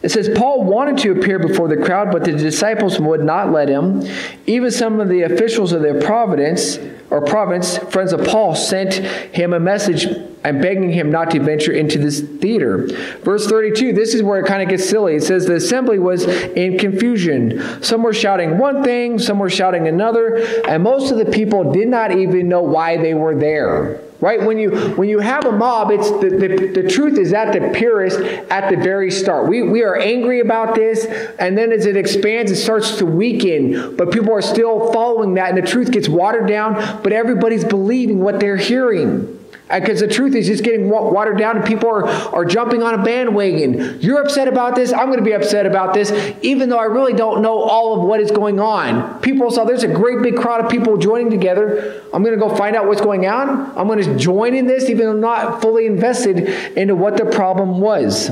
it 0.00 0.10
says 0.10 0.30
Paul 0.36 0.62
wanted 0.62 0.98
to 0.98 1.10
appear 1.12 1.40
before 1.40 1.66
the 1.66 1.76
crowd, 1.76 2.12
but 2.12 2.24
the 2.24 2.32
disciples 2.32 3.00
would 3.00 3.22
not 3.22 3.50
let 3.50 3.68
him. 3.68 4.06
Even 4.46 4.70
some 4.70 5.00
of 5.00 5.08
the 5.08 5.22
officials 5.22 5.72
of 5.72 5.82
their 5.82 6.00
providence 6.00 6.78
or 7.10 7.20
province, 7.20 7.78
friends 7.78 8.12
of 8.12 8.24
Paul, 8.24 8.54
sent 8.54 8.94
him 8.94 9.52
a 9.52 9.58
message 9.58 10.06
and 10.44 10.62
begging 10.62 10.90
him 10.90 11.10
not 11.10 11.30
to 11.32 11.40
venture 11.40 11.72
into 11.72 11.98
this 11.98 12.20
theater. 12.20 12.86
Verse 13.22 13.46
32, 13.46 13.92
this 13.92 14.14
is 14.14 14.22
where 14.22 14.40
it 14.40 14.46
kind 14.46 14.62
of 14.62 14.68
gets 14.68 14.88
silly. 14.88 15.16
It 15.16 15.22
says 15.22 15.46
the 15.46 15.56
assembly 15.56 15.98
was 15.98 16.24
in 16.24 16.78
confusion. 16.78 17.82
Some 17.82 18.02
were 18.02 18.12
shouting 18.12 18.58
one 18.58 18.82
thing, 18.82 19.18
some 19.18 19.38
were 19.38 19.50
shouting 19.50 19.88
another, 19.88 20.36
and 20.66 20.82
most 20.82 21.10
of 21.10 21.18
the 21.18 21.26
people 21.26 21.72
did 21.72 21.88
not 21.88 22.12
even 22.12 22.48
know 22.48 22.62
why 22.62 22.96
they 22.96 23.14
were 23.14 23.34
there. 23.34 24.00
Right? 24.20 24.42
When 24.42 24.58
you 24.58 24.72
when 24.96 25.08
you 25.08 25.20
have 25.20 25.44
a 25.44 25.52
mob, 25.52 25.92
it's 25.92 26.10
the, 26.10 26.30
the, 26.30 26.82
the 26.82 26.90
truth 26.90 27.18
is 27.18 27.32
at 27.32 27.52
the 27.52 27.70
purest 27.72 28.18
at 28.50 28.68
the 28.68 28.76
very 28.76 29.12
start. 29.12 29.48
We 29.48 29.62
we 29.62 29.84
are 29.84 29.96
angry 29.96 30.40
about 30.40 30.74
this, 30.74 31.04
and 31.38 31.56
then 31.56 31.70
as 31.70 31.86
it 31.86 31.96
expands, 31.96 32.50
it 32.50 32.56
starts 32.56 32.98
to 32.98 33.06
weaken, 33.06 33.94
but 33.96 34.10
people 34.10 34.32
are 34.32 34.42
still 34.42 34.92
following 34.92 35.34
that, 35.34 35.50
and 35.50 35.58
the 35.58 35.68
truth 35.70 35.92
gets 35.92 36.08
watered 36.08 36.48
down, 36.48 37.00
but 37.04 37.12
everybody's 37.12 37.64
believing 37.64 38.18
what 38.18 38.40
they're 38.40 38.56
hearing. 38.56 39.38
Because 39.70 40.00
the 40.00 40.08
truth 40.08 40.34
is 40.34 40.48
it's 40.48 40.62
getting 40.62 40.88
watered 40.88 41.36
down 41.36 41.58
and 41.58 41.66
people 41.66 41.90
are, 41.90 42.06
are 42.06 42.44
jumping 42.44 42.82
on 42.82 42.98
a 42.98 43.02
bandwagon. 43.02 44.00
You're 44.00 44.22
upset 44.22 44.48
about 44.48 44.74
this. 44.74 44.92
I'm 44.92 45.06
going 45.06 45.18
to 45.18 45.24
be 45.24 45.32
upset 45.32 45.66
about 45.66 45.92
this, 45.92 46.10
even 46.40 46.70
though 46.70 46.78
I 46.78 46.84
really 46.84 47.12
don't 47.12 47.42
know 47.42 47.58
all 47.58 48.00
of 48.00 48.08
what 48.08 48.20
is 48.20 48.30
going 48.30 48.60
on. 48.60 49.20
People 49.20 49.50
saw 49.50 49.64
there's 49.64 49.82
a 49.82 49.92
great 49.92 50.22
big 50.22 50.36
crowd 50.36 50.64
of 50.64 50.70
people 50.70 50.96
joining 50.96 51.30
together. 51.30 52.02
I'm 52.14 52.22
going 52.22 52.38
to 52.38 52.40
go 52.40 52.54
find 52.54 52.76
out 52.76 52.86
what's 52.86 53.02
going 53.02 53.26
on. 53.26 53.76
I'm 53.76 53.86
going 53.86 54.02
to 54.02 54.16
join 54.16 54.54
in 54.54 54.66
this, 54.66 54.88
even 54.88 55.04
though 55.04 55.12
I'm 55.12 55.20
not 55.20 55.60
fully 55.60 55.86
invested 55.86 56.48
into 56.76 56.96
what 56.96 57.18
the 57.18 57.26
problem 57.26 57.78
was. 57.80 58.30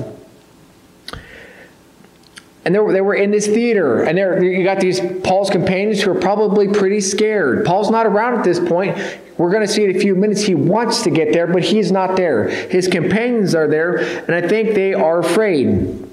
And 2.66 2.74
they 2.74 2.80
were, 2.80 2.92
they 2.92 3.00
were 3.00 3.14
in 3.14 3.30
this 3.30 3.46
theater, 3.46 4.02
and 4.02 4.18
there 4.18 4.42
you 4.42 4.64
got 4.64 4.80
these 4.80 5.00
Paul's 5.22 5.50
companions 5.50 6.02
who 6.02 6.10
are 6.10 6.18
probably 6.20 6.66
pretty 6.66 7.00
scared. 7.00 7.64
Paul's 7.64 7.90
not 7.90 8.06
around 8.06 8.38
at 8.38 8.44
this 8.44 8.58
point. 8.58 8.98
We're 9.38 9.52
going 9.52 9.64
to 9.64 9.72
see 9.72 9.84
in 9.84 9.94
a 9.94 10.00
few 10.00 10.16
minutes 10.16 10.42
he 10.42 10.56
wants 10.56 11.02
to 11.02 11.10
get 11.10 11.32
there, 11.32 11.46
but 11.46 11.62
he's 11.62 11.92
not 11.92 12.16
there. 12.16 12.48
His 12.48 12.88
companions 12.88 13.54
are 13.54 13.68
there, 13.68 13.98
and 13.98 14.34
I 14.34 14.48
think 14.48 14.74
they 14.74 14.94
are 14.94 15.20
afraid. 15.20 16.10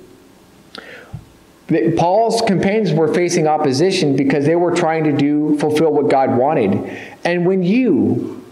Paul's 1.98 2.44
companions 2.44 2.94
were 2.94 3.12
facing 3.12 3.48
opposition 3.48 4.16
because 4.16 4.46
they 4.46 4.56
were 4.56 4.76
trying 4.76 5.06
to 5.06 5.12
do 5.12 5.58
fulfill 5.58 5.92
what 5.92 6.08
God 6.08 6.38
wanted. 6.38 6.72
And 7.24 7.48
when 7.48 7.64
you 7.64 8.43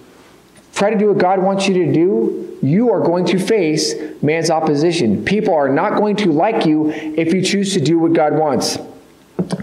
try 0.82 0.90
to 0.90 0.98
do 0.98 1.10
what 1.10 1.20
God 1.20 1.44
wants 1.44 1.68
you 1.68 1.76
to 1.76 1.94
do, 1.94 2.58
you 2.64 2.92
are 2.92 3.02
going 3.02 3.24
to 3.26 3.38
face 3.38 3.94
man's 4.24 4.50
opposition. 4.50 5.24
People 5.24 5.54
are 5.54 5.70
not 5.70 5.96
going 5.96 6.16
to 6.16 6.32
like 6.32 6.66
you 6.66 6.90
if 6.90 7.36
you 7.36 7.44
choose 7.44 7.76
to 7.76 7.80
do 7.80 8.00
what 8.00 8.14
God 8.14 8.34
wants. 8.34 8.80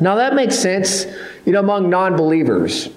Now, 0.00 0.14
that 0.14 0.36
makes 0.36 0.56
sense, 0.56 1.06
you 1.44 1.50
know, 1.50 1.58
among 1.58 1.90
non 1.90 2.14
believers. 2.16 2.90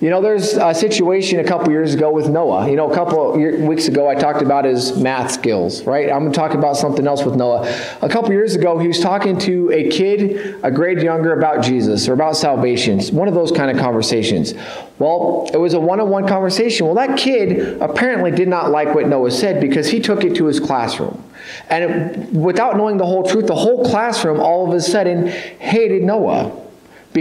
You 0.00 0.10
know, 0.10 0.20
there's 0.20 0.54
a 0.54 0.72
situation 0.74 1.40
a 1.40 1.44
couple 1.44 1.70
years 1.70 1.94
ago 1.94 2.10
with 2.10 2.28
Noah. 2.28 2.68
You 2.70 2.76
know, 2.76 2.90
a 2.90 2.94
couple 2.94 3.32
weeks 3.32 3.88
ago 3.88 4.08
I 4.08 4.14
talked 4.14 4.42
about 4.42 4.64
his 4.64 4.96
math 4.96 5.30
skills, 5.30 5.84
right? 5.84 6.10
I'm 6.10 6.20
going 6.20 6.32
to 6.32 6.36
talk 6.36 6.54
about 6.54 6.76
something 6.76 7.06
else 7.06 7.24
with 7.24 7.36
Noah. 7.36 7.68
A 8.00 8.08
couple 8.08 8.32
years 8.32 8.54
ago, 8.54 8.78
he 8.78 8.88
was 8.88 9.00
talking 9.00 9.38
to 9.40 9.70
a 9.72 9.88
kid, 9.90 10.58
a 10.62 10.70
grade 10.70 11.02
younger, 11.02 11.32
about 11.32 11.62
Jesus 11.62 12.08
or 12.08 12.14
about 12.14 12.36
salvation. 12.36 13.00
One 13.14 13.28
of 13.28 13.34
those 13.34 13.52
kind 13.52 13.70
of 13.70 13.82
conversations. 13.82 14.54
Well, 14.98 15.48
it 15.52 15.58
was 15.58 15.74
a 15.74 15.80
one 15.80 16.00
on 16.00 16.08
one 16.08 16.26
conversation. 16.26 16.86
Well, 16.86 16.94
that 16.94 17.18
kid 17.18 17.80
apparently 17.80 18.30
did 18.30 18.48
not 18.48 18.70
like 18.70 18.94
what 18.94 19.06
Noah 19.06 19.30
said 19.30 19.60
because 19.60 19.88
he 19.88 20.00
took 20.00 20.24
it 20.24 20.34
to 20.36 20.46
his 20.46 20.58
classroom. 20.58 21.22
And 21.68 21.84
it, 21.84 22.32
without 22.32 22.76
knowing 22.76 22.96
the 22.96 23.06
whole 23.06 23.22
truth, 23.22 23.46
the 23.46 23.54
whole 23.54 23.84
classroom 23.84 24.40
all 24.40 24.68
of 24.68 24.74
a 24.74 24.80
sudden 24.80 25.28
hated 25.28 26.02
Noah 26.02 26.67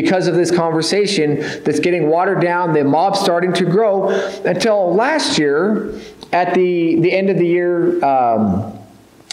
because 0.02 0.28
of 0.28 0.36
this 0.36 0.52
conversation 0.52 1.40
that's 1.64 1.80
getting 1.80 2.08
watered 2.08 2.40
down, 2.40 2.74
the 2.74 2.84
mob 2.84 3.16
starting 3.16 3.52
to 3.52 3.66
grow, 3.66 4.10
until 4.46 4.94
last 4.94 5.40
year, 5.40 6.00
at 6.32 6.54
the, 6.54 7.00
the 7.00 7.12
end 7.12 7.32
of 7.32 7.38
the 7.38 7.48
year 7.48 8.04
um, 8.06 8.78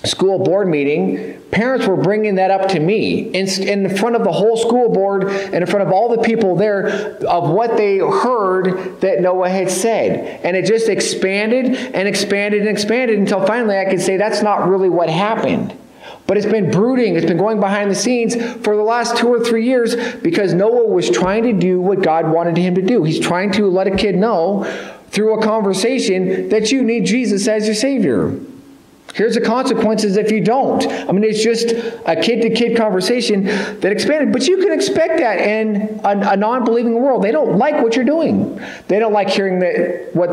school 0.05 0.43
board 0.43 0.69
meeting, 0.69 1.39
parents 1.51 1.87
were 1.87 1.97
bringing 1.97 2.37
that 2.37 2.51
up 2.51 2.69
to 2.71 2.81
me 2.81 3.21
in, 3.31 3.47
in 3.63 3.95
front 3.97 4.17
of 4.17 4.25
the 4.25 4.33
whole 4.33 4.57
school 4.57 4.89
board 4.89 5.25
and 5.25 5.57
in 5.57 5.67
front 5.67 5.87
of 5.87 5.93
all 5.93 6.09
the 6.09 6.23
people 6.23 6.57
there 6.57 6.89
of 7.27 7.51
what 7.51 7.77
they 7.77 7.99
heard 7.99 9.01
that 9.03 9.21
Noah 9.21 9.51
had 9.51 9.71
said. 9.71 10.41
And 10.45 10.57
it 10.57 10.65
just 10.65 10.89
expanded 10.89 11.75
and 11.95 12.09
expanded 12.09 12.61
and 12.61 12.71
expanded 12.71 13.19
until 13.19 13.45
finally 13.47 13.79
I 13.79 13.85
could 13.85 14.01
say 14.01 14.17
that's 14.17 14.43
not 14.43 14.69
really 14.69 14.89
what 14.89 15.11
happened. 15.11 15.77
But 16.27 16.39
it's 16.39 16.47
been 16.47 16.71
brooding, 16.71 17.17
it's 17.17 17.27
been 17.27 17.37
going 17.37 17.61
behind 17.61 17.91
the 17.91 17.95
scenes 17.95 18.35
for 18.35 18.77
the 18.77 18.83
last 18.83 19.17
two 19.17 19.29
or 19.29 19.41
three 19.41 19.67
years 19.67 19.95
because 20.17 20.55
Noah 20.55 20.87
was 20.87 21.11
trying 21.11 21.43
to 21.43 21.53
do 21.53 21.81
what 21.81 22.03
God 22.03 22.31
wanted 22.33 22.57
him 22.57 22.75
to 22.77 22.83
do. 22.83 23.05
He's 23.05 23.21
trying 23.21 23.53
to 23.53 23.69
let 23.69 23.87
a 23.87 23.97
kid 23.97 24.15
know 24.15 24.65
through 25.09 25.39
a 25.39 25.43
conversation 25.43 26.49
that 26.49 26.73
you 26.73 26.83
need 26.83 27.05
Jesus 27.05 27.47
as 27.47 27.67
your 27.67 27.75
Savior. 27.75 28.39
Here's 29.15 29.35
the 29.35 29.41
consequences 29.41 30.17
if 30.17 30.33
you 30.33 30.43
don't. 30.43 30.85
I 30.89 31.13
mean, 31.13 31.23
it's 31.23 31.43
just 31.43 31.71
a 32.05 32.17
kid 32.21 32.43
to 32.43 32.51
kid 32.51 32.77
conversation 32.77 33.45
that 33.45 33.93
expanded. 33.93 34.33
But 34.33 34.49
you 34.49 34.57
can 34.57 34.73
expect 34.73 35.19
that 35.19 35.39
in 35.39 36.01
a, 36.03 36.33
a 36.33 36.37
non 36.37 36.65
believing 36.65 36.95
world. 36.95 37.23
They 37.23 37.31
don't 37.31 37.57
like 37.57 37.81
what 37.81 37.95
you're 37.95 38.05
doing, 38.05 38.61
they 38.89 38.99
don't 38.99 39.13
like 39.13 39.31
hearing 39.31 39.61
that, 39.61 40.11
what, 40.15 40.29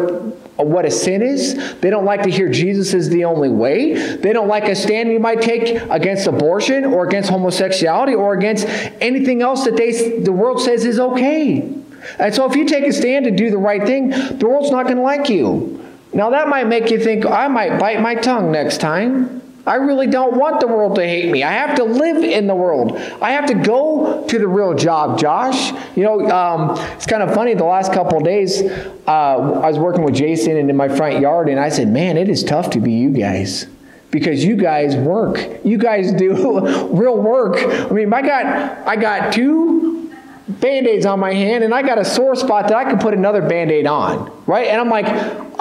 what 0.58 0.86
a 0.86 0.92
sin 0.92 1.22
is. 1.22 1.76
They 1.80 1.92
don't 1.92 2.06
like 2.06 2.24
to 2.24 2.32
hear 2.32 2.50
Jesus 2.50 2.96
is 2.96 3.10
the 3.10 3.26
only 3.26 3.50
way. 3.50 4.16
They 4.16 4.34
don't 4.34 4.48
like 4.48 4.64
a 4.64 4.76
stand 4.76 5.10
you 5.12 5.20
might 5.20 5.42
take 5.42 5.80
against 5.92 6.26
abortion 6.26 6.84
or 6.84 7.06
against 7.06 7.30
homosexuality 7.30 8.16
or 8.16 8.34
against 8.34 8.66
anything 9.00 9.44
else 9.44 9.64
that 9.66 9.78
they, 9.78 10.20
the 10.20 10.34
world 10.34 10.60
says 10.60 10.86
is 10.86 11.00
okay. 11.00 11.72
And 12.18 12.34
so 12.34 12.50
if 12.50 12.56
you 12.56 12.66
take 12.66 12.86
a 12.86 12.94
stand 12.94 13.26
to 13.26 13.32
do 13.32 13.52
the 13.52 13.60
right 13.60 13.86
thing, 13.86 14.10
the 14.10 14.48
world's 14.48 14.72
not 14.72 14.86
going 14.86 14.98
to 14.98 15.04
like 15.04 15.30
you. 15.30 15.78
Now, 16.14 16.30
that 16.32 16.48
might 16.48 16.68
make 16.68 16.92
you 16.92 17.00
think, 17.00 17.26
I 17.26 17.48
might 17.48 17.80
bite 17.80 18.02
my 18.02 18.16
tongue 18.16 18.52
next 18.52 18.80
time. 18.80 19.42
I 19.66 19.76
really 19.76 20.08
don't 20.08 20.38
want 20.38 20.60
the 20.60 20.68
world 20.68 20.96
to 20.96 21.04
hate 21.08 21.32
me. 21.32 21.44
I 21.44 21.52
have 21.52 21.76
to 21.76 21.84
live 21.84 22.24
in 22.24 22.48
the 22.48 22.56
world. 22.56 22.98
I 23.22 23.32
have 23.32 23.46
to 23.46 23.54
go 23.54 24.26
to 24.28 24.40
the 24.40 24.48
real 24.48 24.74
job, 24.74 25.20
Josh. 25.20 25.72
You 25.96 26.04
know, 26.04 26.32
um, 26.32 26.72
it's 26.94 27.06
kind 27.06 27.22
of 27.22 27.34
funny. 27.36 27.54
The 27.54 27.64
last 27.64 27.94
couple 27.94 28.20
days, 28.22 28.64
uh, 28.64 29.08
I 29.08 29.70
was 29.70 29.78
working 29.78 30.04
with 30.04 30.16
Jason 30.16 30.58
and 30.58 30.70
in 30.70 30.76
my 30.76 30.90
front 30.90 31.20
yard, 31.20 31.48
and 31.48 31.60
I 31.60 31.70
said, 31.70 31.90
Man, 31.90 32.18
it 32.18 32.28
is 32.28 32.44
tough 32.44 32.72
to 32.72 32.80
be 32.80 32.94
you 32.94 33.12
guys 33.12 33.68
because 34.10 34.44
you 34.44 34.56
guys 34.56 34.96
work. 34.96 35.40
You 35.64 35.78
guys 35.78 36.12
do 36.12 36.88
real 36.92 37.18
work. 37.18 37.58
I 37.58 37.94
mean, 37.94 38.12
I 38.12 38.22
got 38.24 38.88
I 38.88 38.96
got 38.96 39.32
two 39.32 40.01
band-aids 40.48 41.06
on 41.06 41.20
my 41.20 41.34
hand 41.34 41.64
and 41.64 41.74
I 41.74 41.82
got 41.82 41.98
a 41.98 42.06
sore 42.06 42.36
spot 42.36 42.68
that 42.68 42.76
I 42.78 42.84
can 42.84 43.00
put 43.00 43.14
another 43.14 43.42
band-aid 43.42 43.86
on, 43.86 44.32
right? 44.46 44.68
And 44.68 44.82
I'm 44.82 44.90
like, 44.90 45.06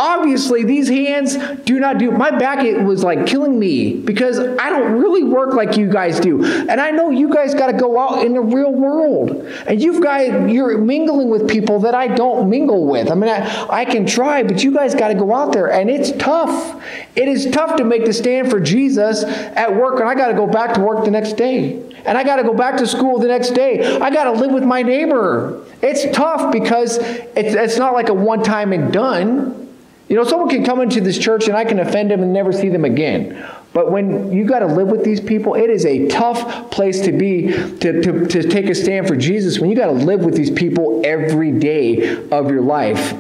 obviously 0.00 0.64
these 0.64 0.88
hands 0.88 1.36
do 1.64 1.78
not 1.78 1.98
do 1.98 2.10
my 2.10 2.30
back 2.30 2.64
it 2.64 2.82
was 2.82 3.04
like 3.04 3.26
killing 3.26 3.58
me 3.58 3.94
because 3.94 4.38
i 4.38 4.70
don't 4.70 4.92
really 4.92 5.22
work 5.22 5.52
like 5.52 5.76
you 5.76 5.88
guys 5.88 6.18
do. 6.20 6.42
And 6.42 6.80
i 6.80 6.90
know 6.90 7.10
you 7.10 7.32
guys 7.32 7.54
got 7.54 7.66
to 7.66 7.74
go 7.74 7.98
out 7.98 8.24
in 8.24 8.32
the 8.32 8.40
real 8.40 8.72
world. 8.72 9.30
And 9.66 9.82
you've 9.82 10.02
got 10.02 10.48
you're 10.48 10.78
mingling 10.78 11.28
with 11.28 11.48
people 11.48 11.80
that 11.80 11.94
i 11.94 12.08
don't 12.08 12.48
mingle 12.48 12.86
with. 12.86 13.10
I 13.10 13.14
mean 13.14 13.30
i, 13.30 13.66
I 13.70 13.84
can 13.84 14.06
try 14.06 14.42
but 14.42 14.64
you 14.64 14.72
guys 14.72 14.94
got 14.94 15.08
to 15.08 15.14
go 15.14 15.34
out 15.34 15.52
there 15.52 15.70
and 15.70 15.90
it's 15.90 16.12
tough. 16.12 16.82
It 17.14 17.28
is 17.28 17.46
tough 17.50 17.76
to 17.76 17.84
make 17.84 18.06
the 18.06 18.12
stand 18.12 18.50
for 18.50 18.58
jesus 18.58 19.24
at 19.24 19.76
work 19.76 20.00
and 20.00 20.08
i 20.08 20.14
got 20.14 20.28
to 20.28 20.34
go 20.34 20.46
back 20.46 20.74
to 20.74 20.80
work 20.80 21.04
the 21.04 21.10
next 21.10 21.34
day. 21.34 21.82
And 22.06 22.16
i 22.16 22.24
got 22.24 22.36
to 22.36 22.42
go 22.42 22.54
back 22.54 22.78
to 22.78 22.86
school 22.86 23.18
the 23.18 23.28
next 23.28 23.50
day. 23.50 23.98
I 23.98 24.10
got 24.10 24.24
to 24.24 24.32
live 24.32 24.52
with 24.52 24.64
my 24.70 24.82
neighbor 24.82 25.62
it's 25.82 26.02
tough 26.16 26.52
because 26.52 26.98
it's, 26.98 27.54
it's 27.54 27.78
not 27.78 27.92
like 27.92 28.08
a 28.08 28.14
one 28.14 28.42
time 28.42 28.72
and 28.72 28.92
done 28.92 29.60
You 30.10 30.16
know, 30.16 30.24
someone 30.24 30.48
can 30.48 30.64
come 30.64 30.80
into 30.80 31.00
this 31.00 31.16
church 31.16 31.46
and 31.46 31.56
I 31.56 31.64
can 31.64 31.78
offend 31.78 32.10
them 32.10 32.20
and 32.20 32.32
never 32.32 32.52
see 32.52 32.68
them 32.68 32.84
again. 32.84 33.48
But 33.72 33.92
when 33.92 34.32
you 34.32 34.44
got 34.44 34.58
to 34.58 34.66
live 34.66 34.88
with 34.88 35.04
these 35.04 35.20
people, 35.20 35.54
it 35.54 35.70
is 35.70 35.86
a 35.86 36.08
tough 36.08 36.72
place 36.72 37.00
to 37.02 37.12
be 37.12 37.46
to, 37.52 38.02
to, 38.02 38.26
to 38.26 38.42
take 38.42 38.66
a 38.66 38.74
stand 38.74 39.06
for 39.06 39.14
Jesus 39.14 39.60
when 39.60 39.70
you 39.70 39.76
got 39.76 39.86
to 39.86 39.92
live 39.92 40.24
with 40.24 40.34
these 40.34 40.50
people 40.50 41.02
every 41.04 41.52
day 41.52 42.28
of 42.30 42.50
your 42.50 42.60
life. 42.60 43.14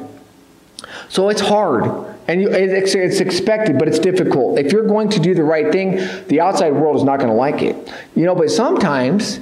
So 1.08 1.28
it's 1.28 1.40
hard. 1.40 1.84
And 2.26 2.42
you, 2.42 2.50
it's, 2.50 2.96
it's, 2.96 3.20
expected, 3.20 3.78
but 3.78 3.86
it's 3.86 4.00
difficult. 4.00 4.58
If 4.58 4.72
you're 4.72 4.86
going 4.86 5.10
to 5.10 5.20
do 5.20 5.32
the 5.32 5.44
right 5.44 5.70
thing, 5.70 5.96
the 6.26 6.40
outside 6.40 6.72
world 6.72 6.96
is 6.96 7.04
not 7.04 7.18
going 7.20 7.30
to 7.30 7.36
like 7.36 7.62
it. 7.62 7.76
You 8.16 8.24
know, 8.24 8.34
but 8.34 8.50
sometimes 8.50 9.38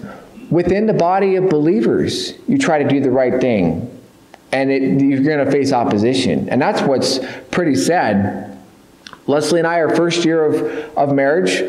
within 0.51 0.87
the 0.87 0.95
body 0.95 1.37
of 1.37 1.49
believers, 1.49 2.35
you 2.47 2.59
try 2.59 2.83
to 2.83 2.89
do 2.89 3.01
the 3.01 3.11
right 3.11 3.41
thing 3.41 3.95
and 4.53 4.71
it, 4.71 5.03
you're 5.03 5.23
going 5.23 5.45
to 5.45 5.51
face 5.51 5.73
opposition. 5.73 6.49
And 6.49 6.61
that's 6.61 6.81
what's 6.83 7.21
pretty 7.51 7.75
sad. 7.75 8.59
Leslie 9.27 9.59
and 9.59 9.69
I, 9.69 9.81
our 9.81 9.95
first 9.95 10.25
year 10.25 10.43
of, 10.43 10.97
of 10.97 11.15
marriage, 11.15 11.61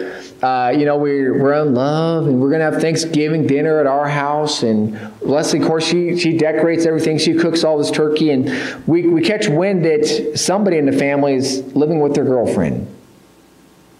uh, 0.41 0.73
you 0.73 0.85
know, 0.85 0.95
we're, 0.95 1.37
we're 1.37 1.61
in 1.61 1.73
love 1.73 2.27
and 2.27 2.39
we're 2.39 2.49
going 2.49 2.59
to 2.59 2.71
have 2.71 2.81
Thanksgiving 2.81 3.45
dinner 3.47 3.81
at 3.81 3.85
our 3.85 4.07
house. 4.07 4.63
And 4.63 4.97
Leslie, 5.21 5.59
of 5.59 5.67
course, 5.67 5.85
she, 5.85 6.17
she 6.17 6.37
decorates 6.37 6.85
everything. 6.85 7.17
She 7.17 7.33
cooks 7.33 7.65
all 7.65 7.77
this 7.77 7.91
turkey. 7.91 8.31
And 8.31 8.49
we, 8.87 9.07
we 9.07 9.21
catch 9.21 9.49
wind 9.49 9.83
that 9.83 10.39
somebody 10.39 10.77
in 10.77 10.85
the 10.85 10.97
family 10.97 11.33
is 11.33 11.75
living 11.75 11.99
with 11.99 12.15
their 12.15 12.23
girlfriend. 12.23 12.87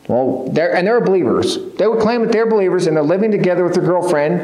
Well, 0.09 0.49
they're, 0.51 0.75
and 0.75 0.87
they're 0.87 1.01
believers. 1.01 1.59
They 1.77 1.87
would 1.87 2.01
claim 2.01 2.23
that 2.23 2.31
they're 2.31 2.49
believers 2.49 2.87
and 2.87 2.97
they're 2.97 3.03
living 3.03 3.29
together 3.29 3.63
with 3.63 3.75
their 3.75 3.83
girlfriend. 3.83 4.41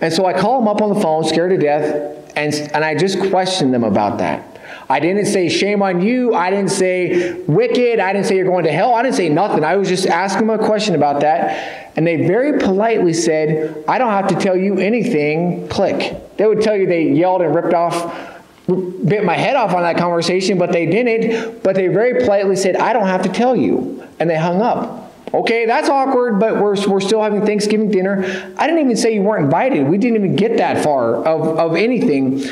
And 0.00 0.12
so 0.12 0.24
I 0.24 0.32
call 0.32 0.60
them 0.60 0.68
up 0.68 0.80
on 0.80 0.94
the 0.94 1.00
phone, 1.00 1.24
scared 1.24 1.50
to 1.50 1.58
death, 1.58 2.32
and, 2.36 2.54
and 2.72 2.84
I 2.84 2.94
just 2.94 3.18
question 3.30 3.72
them 3.72 3.82
about 3.82 4.18
that. 4.18 4.60
I 4.88 5.00
didn't 5.00 5.26
say 5.26 5.48
shame 5.48 5.82
on 5.82 6.00
you. 6.00 6.34
I 6.34 6.50
didn't 6.50 6.70
say 6.70 7.32
wicked. 7.42 7.98
I 7.98 8.12
didn't 8.12 8.26
say 8.26 8.36
you're 8.36 8.46
going 8.46 8.64
to 8.64 8.72
hell. 8.72 8.94
I 8.94 9.02
didn't 9.02 9.16
say 9.16 9.28
nothing. 9.28 9.64
I 9.64 9.74
was 9.74 9.88
just 9.88 10.06
asking 10.06 10.46
them 10.46 10.60
a 10.60 10.64
question 10.64 10.94
about 10.94 11.20
that. 11.20 11.92
And 11.96 12.06
they 12.06 12.28
very 12.28 12.60
politely 12.60 13.12
said, 13.12 13.84
I 13.88 13.98
don't 13.98 14.10
have 14.10 14.28
to 14.28 14.36
tell 14.36 14.56
you 14.56 14.78
anything. 14.78 15.68
Click. 15.68 16.36
They 16.36 16.46
would 16.46 16.62
tell 16.62 16.76
you 16.76 16.86
they 16.86 17.10
yelled 17.10 17.42
and 17.42 17.54
ripped 17.54 17.74
off 17.74 18.36
bit 18.68 19.24
my 19.24 19.36
head 19.36 19.56
off 19.56 19.72
on 19.72 19.82
that 19.82 19.96
conversation, 19.96 20.58
but 20.58 20.72
they 20.72 20.86
didn't. 20.86 21.62
But 21.62 21.74
they 21.74 21.88
very 21.88 22.20
politely 22.20 22.54
said, 22.54 22.76
I 22.76 22.92
don't 22.92 23.06
have 23.06 23.22
to 23.22 23.30
tell 23.30 23.56
you. 23.56 24.06
And 24.20 24.30
they 24.30 24.36
hung 24.36 24.60
up. 24.62 25.07
Okay, 25.32 25.66
that's 25.66 25.88
awkward, 25.88 26.40
but 26.40 26.54
we're, 26.54 26.76
we're 26.88 27.00
still 27.00 27.22
having 27.22 27.44
Thanksgiving 27.44 27.90
dinner. 27.90 28.24
I 28.56 28.66
didn't 28.66 28.82
even 28.82 28.96
say 28.96 29.14
you 29.14 29.22
weren't 29.22 29.44
invited. 29.44 29.86
We 29.86 29.98
didn't 29.98 30.16
even 30.16 30.36
get 30.36 30.56
that 30.56 30.82
far 30.82 31.16
of, 31.16 31.58
of 31.58 31.76
anything. 31.76 32.42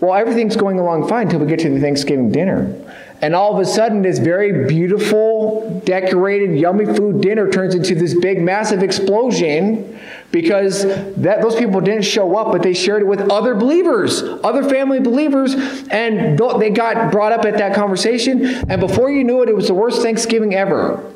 Well, 0.00 0.14
everything's 0.14 0.56
going 0.56 0.78
along 0.78 1.08
fine 1.08 1.26
until 1.26 1.40
we 1.40 1.46
get 1.46 1.60
to 1.60 1.70
the 1.70 1.80
Thanksgiving 1.80 2.32
dinner. 2.32 2.82
And 3.22 3.34
all 3.34 3.54
of 3.54 3.60
a 3.60 3.64
sudden, 3.64 4.02
this 4.02 4.18
very 4.18 4.66
beautiful, 4.66 5.80
decorated, 5.86 6.58
yummy 6.58 6.84
food 6.84 7.22
dinner 7.22 7.50
turns 7.50 7.74
into 7.74 7.94
this 7.94 8.12
big, 8.12 8.42
massive 8.42 8.82
explosion 8.82 9.98
because 10.32 10.82
that, 10.82 11.40
those 11.40 11.54
people 11.54 11.80
didn't 11.80 12.04
show 12.04 12.36
up, 12.36 12.52
but 12.52 12.62
they 12.62 12.74
shared 12.74 13.02
it 13.02 13.06
with 13.06 13.20
other 13.30 13.54
believers, 13.54 14.22
other 14.22 14.68
family 14.68 15.00
believers, 15.00 15.54
and 15.88 16.38
they 16.58 16.70
got 16.70 17.10
brought 17.10 17.32
up 17.32 17.46
at 17.46 17.56
that 17.56 17.74
conversation. 17.74 18.44
And 18.68 18.80
before 18.80 19.10
you 19.10 19.24
knew 19.24 19.42
it, 19.42 19.48
it 19.48 19.56
was 19.56 19.68
the 19.68 19.74
worst 19.74 20.02
Thanksgiving 20.02 20.54
ever 20.54 21.14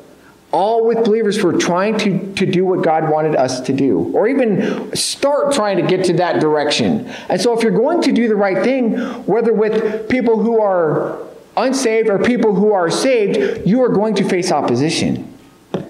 all 0.51 0.85
with 0.85 1.05
believers 1.05 1.39
for 1.39 1.57
trying 1.57 1.97
to, 1.99 2.33
to 2.33 2.45
do 2.45 2.65
what 2.65 2.83
God 2.83 3.09
wanted 3.09 3.35
us 3.35 3.61
to 3.61 3.73
do, 3.73 4.11
or 4.13 4.27
even 4.27 4.93
start 4.95 5.53
trying 5.53 5.77
to 5.77 5.83
get 5.83 6.05
to 6.05 6.13
that 6.13 6.41
direction. 6.41 7.07
And 7.29 7.39
so, 7.39 7.57
if 7.57 7.63
you're 7.63 7.71
going 7.71 8.01
to 8.01 8.11
do 8.11 8.27
the 8.27 8.35
right 8.35 8.63
thing, 8.63 8.97
whether 9.25 9.53
with 9.53 10.09
people 10.09 10.41
who 10.41 10.61
are 10.61 11.19
unsaved 11.57 12.09
or 12.09 12.19
people 12.19 12.55
who 12.55 12.73
are 12.73 12.89
saved, 12.89 13.67
you 13.67 13.81
are 13.83 13.89
going 13.89 14.15
to 14.15 14.27
face 14.27 14.51
opposition. 14.51 15.27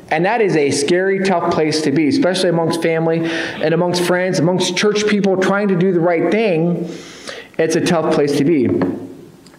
And 0.09 0.25
that 0.25 0.41
is 0.41 0.57
a 0.57 0.71
scary, 0.71 1.23
tough 1.23 1.53
place 1.53 1.81
to 1.83 1.91
be, 1.91 2.09
especially 2.09 2.49
amongst 2.49 2.81
family 2.81 3.21
and 3.23 3.73
amongst 3.73 4.03
friends, 4.03 4.39
amongst 4.39 4.75
church 4.75 5.07
people 5.07 5.37
trying 5.37 5.69
to 5.69 5.77
do 5.77 5.93
the 5.93 6.01
right 6.01 6.29
thing. 6.29 6.89
It's 7.57 7.77
a 7.77 7.81
tough 7.81 8.13
place 8.13 8.37
to 8.37 8.43
be. 8.43 8.65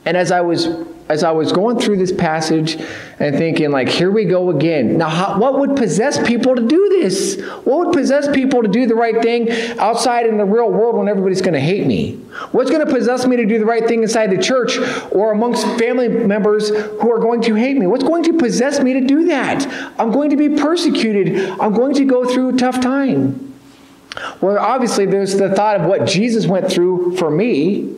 And 0.05 0.17
as 0.17 0.31
I 0.31 0.43
was 0.43 0.67
as 1.13 1.23
I 1.23 1.31
was 1.31 1.53
going 1.53 1.79
through 1.79 1.99
this 1.99 2.11
passage 2.11 2.81
and 3.19 3.37
thinking, 3.37 3.71
like, 3.71 3.91
here 3.91 4.11
we 4.11 4.25
go 4.25 4.49
again. 4.49 4.97
Now, 4.97 5.11
how, 5.11 5.39
what 5.39 5.59
would 5.59 5.77
possess 5.77 6.27
people 6.27 6.57
to 6.57 6.67
do 6.67 6.89
this? 6.89 7.39
What 7.65 7.87
would 7.87 7.93
possess 7.93 8.35
people 8.35 8.63
to 8.63 8.69
do 8.69 8.87
the 8.87 8.95
right 8.95 9.21
thing 9.21 9.51
outside 9.79 10.27
in 10.27 10.39
the 10.39 10.47
real 10.47 10.71
world 10.71 10.97
when 10.97 11.09
everybody's 11.09 11.43
going 11.43 11.53
to 11.53 11.61
hate 11.61 11.87
me? 11.87 12.15
What's 12.53 12.71
going 12.71 12.85
to 12.85 12.91
possess 12.91 13.27
me 13.27 13.37
to 13.37 13.45
do 13.45 13.59
the 13.59 13.67
right 13.67 13.87
thing 13.87 14.03
inside 14.03 14.29
the 14.29 14.43
church 14.43 14.79
or 15.11 15.33
amongst 15.33 15.67
family 15.79 16.09
members 16.09 16.71
who 16.71 17.13
are 17.13 17.19
going 17.19 17.43
to 17.43 17.55
hate 17.57 17.77
me? 17.77 17.87
What's 17.87 18.05
going 18.05 18.25
to 18.25 18.33
possess 18.33 18.81
me 18.81 18.95
to 18.95 19.03
do 19.03 19.27
that? 19.27 19.67
I'm 20.01 20.13
going 20.13 20.31
to 20.31 20.37
be 20.37 20.49
persecuted. 20.49 21.51
I'm 21.61 21.75
going 21.75 21.95
to 21.97 22.07
go 22.07 22.25
through 22.25 22.55
a 22.55 22.57
tough 22.57 22.81
time. 22.81 23.52
Well, 24.41 24.59
obviously, 24.59 25.07
there's 25.07 25.37
the 25.37 25.55
thought 25.55 25.81
of 25.81 25.87
what 25.87 26.07
Jesus 26.07 26.47
went 26.47 26.71
through 26.71 27.17
for 27.17 27.31
me, 27.31 27.95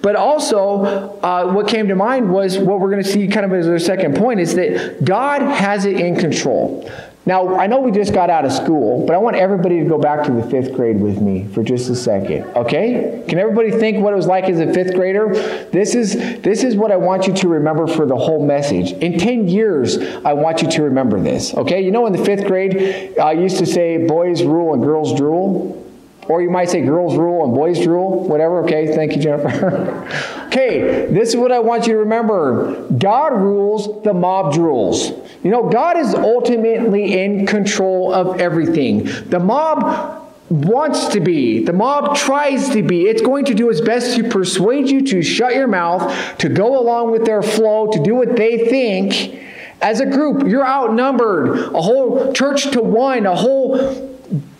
but 0.00 0.16
also 0.16 0.84
uh, 1.22 1.52
what 1.52 1.68
came 1.68 1.88
to 1.88 1.94
mind 1.94 2.32
was 2.32 2.58
what 2.58 2.80
we're 2.80 2.90
going 2.90 3.02
to 3.02 3.08
see 3.08 3.28
kind 3.28 3.44
of 3.44 3.52
as 3.52 3.68
our 3.68 3.78
second 3.78 4.16
point 4.16 4.40
is 4.40 4.54
that 4.54 5.04
God 5.04 5.42
has 5.42 5.84
it 5.84 6.00
in 6.00 6.16
control. 6.16 6.90
Now, 7.30 7.54
I 7.54 7.68
know 7.68 7.78
we 7.78 7.92
just 7.92 8.12
got 8.12 8.28
out 8.28 8.44
of 8.44 8.50
school, 8.50 9.06
but 9.06 9.14
I 9.14 9.18
want 9.18 9.36
everybody 9.36 9.78
to 9.78 9.84
go 9.84 9.98
back 9.98 10.24
to 10.24 10.32
the 10.32 10.42
fifth 10.42 10.74
grade 10.74 11.00
with 11.00 11.20
me 11.20 11.46
for 11.54 11.62
just 11.62 11.88
a 11.88 11.94
second. 11.94 12.42
Okay? 12.56 13.24
Can 13.28 13.38
everybody 13.38 13.70
think 13.70 14.02
what 14.02 14.12
it 14.12 14.16
was 14.16 14.26
like 14.26 14.46
as 14.46 14.58
a 14.58 14.74
fifth 14.74 14.94
grader? 14.94 15.32
This 15.70 15.94
is, 15.94 16.14
this 16.40 16.64
is 16.64 16.74
what 16.74 16.90
I 16.90 16.96
want 16.96 17.28
you 17.28 17.32
to 17.34 17.46
remember 17.46 17.86
for 17.86 18.04
the 18.04 18.16
whole 18.16 18.44
message. 18.44 18.94
In 18.94 19.16
10 19.16 19.46
years, 19.46 19.96
I 20.24 20.32
want 20.32 20.60
you 20.60 20.68
to 20.72 20.82
remember 20.82 21.20
this. 21.20 21.54
Okay? 21.54 21.80
You 21.80 21.92
know, 21.92 22.04
in 22.06 22.12
the 22.12 22.24
fifth 22.24 22.48
grade, 22.48 23.16
I 23.16 23.30
used 23.30 23.58
to 23.58 23.66
say 23.66 24.08
boys 24.08 24.42
rule 24.42 24.74
and 24.74 24.82
girls 24.82 25.14
drool. 25.14 25.86
Or 26.30 26.40
you 26.40 26.48
might 26.48 26.70
say 26.70 26.80
girls 26.82 27.16
rule 27.16 27.42
and 27.42 27.52
boys 27.52 27.84
rule, 27.84 28.22
whatever. 28.28 28.62
Okay, 28.62 28.94
thank 28.94 29.16
you, 29.16 29.20
Jennifer. 29.20 30.06
okay, 30.46 31.08
this 31.10 31.30
is 31.30 31.36
what 31.36 31.50
I 31.50 31.58
want 31.58 31.88
you 31.88 31.94
to 31.94 31.98
remember 31.98 32.88
God 32.92 33.32
rules, 33.32 34.00
the 34.04 34.14
mob 34.14 34.54
rules. 34.54 35.10
You 35.42 35.50
know, 35.50 35.68
God 35.68 35.96
is 35.96 36.14
ultimately 36.14 37.20
in 37.20 37.46
control 37.46 38.14
of 38.14 38.40
everything. 38.40 39.06
The 39.28 39.40
mob 39.40 40.24
wants 40.50 41.08
to 41.08 41.20
be, 41.20 41.64
the 41.64 41.72
mob 41.72 42.14
tries 42.16 42.68
to 42.68 42.84
be. 42.84 43.08
It's 43.08 43.22
going 43.22 43.46
to 43.46 43.54
do 43.54 43.68
its 43.68 43.80
best 43.80 44.14
to 44.14 44.28
persuade 44.28 44.88
you 44.88 45.04
to 45.06 45.22
shut 45.22 45.56
your 45.56 45.66
mouth, 45.66 46.38
to 46.38 46.48
go 46.48 46.80
along 46.80 47.10
with 47.10 47.24
their 47.24 47.42
flow, 47.42 47.90
to 47.90 48.00
do 48.00 48.14
what 48.14 48.36
they 48.36 48.68
think. 48.68 49.36
As 49.82 49.98
a 49.98 50.06
group, 50.06 50.46
you're 50.46 50.64
outnumbered. 50.64 51.74
A 51.74 51.82
whole 51.82 52.32
church 52.32 52.70
to 52.70 52.80
one, 52.80 53.26
a 53.26 53.34
whole 53.34 54.09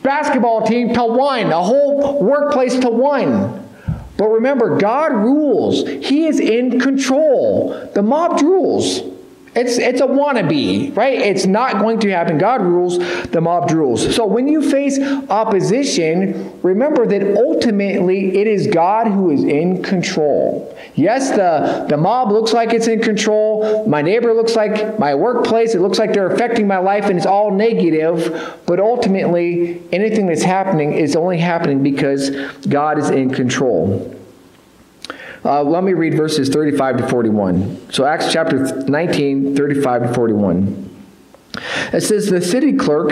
basketball 0.02 0.66
team 0.66 0.94
to 0.94 1.04
one, 1.04 1.46
a 1.52 1.62
whole 1.62 2.22
workplace 2.22 2.78
to 2.78 2.88
one. 2.88 3.66
But 4.16 4.28
remember, 4.28 4.76
God 4.78 5.12
rules. 5.12 5.88
He 5.88 6.26
is 6.26 6.40
in 6.40 6.78
control. 6.78 7.90
The 7.94 8.02
mob 8.02 8.42
rules. 8.42 9.00
It's, 9.52 9.78
it's 9.78 10.00
a 10.00 10.06
wannabe, 10.06 10.96
right? 10.96 11.18
It's 11.18 11.44
not 11.44 11.80
going 11.80 11.98
to 12.00 12.10
happen. 12.10 12.38
God 12.38 12.62
rules, 12.62 12.98
the 13.30 13.40
mob 13.40 13.72
rules. 13.72 14.14
So 14.14 14.24
when 14.24 14.46
you 14.46 14.70
face 14.70 15.00
opposition, 15.28 16.60
remember 16.62 17.04
that 17.06 17.36
ultimately 17.36 18.38
it 18.38 18.46
is 18.46 18.68
God 18.68 19.08
who 19.08 19.30
is 19.30 19.42
in 19.42 19.82
control. 19.82 20.76
Yes, 20.94 21.30
the, 21.30 21.86
the 21.88 21.96
mob 21.96 22.30
looks 22.30 22.52
like 22.52 22.72
it's 22.72 22.86
in 22.86 23.00
control. 23.00 23.88
My 23.88 24.02
neighbor 24.02 24.32
looks 24.34 24.54
like 24.54 25.00
my 25.00 25.16
workplace. 25.16 25.74
It 25.74 25.80
looks 25.80 25.98
like 25.98 26.12
they're 26.12 26.30
affecting 26.32 26.68
my 26.68 26.78
life 26.78 27.06
and 27.06 27.16
it's 27.16 27.26
all 27.26 27.50
negative. 27.50 28.56
But 28.66 28.78
ultimately, 28.78 29.82
anything 29.90 30.26
that's 30.26 30.42
happening 30.42 30.92
is 30.92 31.16
only 31.16 31.38
happening 31.38 31.82
because 31.82 32.30
God 32.68 33.00
is 33.00 33.10
in 33.10 33.30
control. 33.30 34.19
Uh, 35.44 35.62
let 35.62 35.84
me 35.84 35.94
read 35.94 36.14
verses 36.14 36.48
35 36.48 36.98
to 36.98 37.08
41. 37.08 37.92
So, 37.92 38.04
Acts 38.04 38.32
chapter 38.32 38.82
19, 38.82 39.56
35 39.56 40.02
to 40.02 40.14
41. 40.14 41.06
It 41.92 42.02
says, 42.02 42.28
The 42.28 42.42
city 42.42 42.74
clerk 42.74 43.10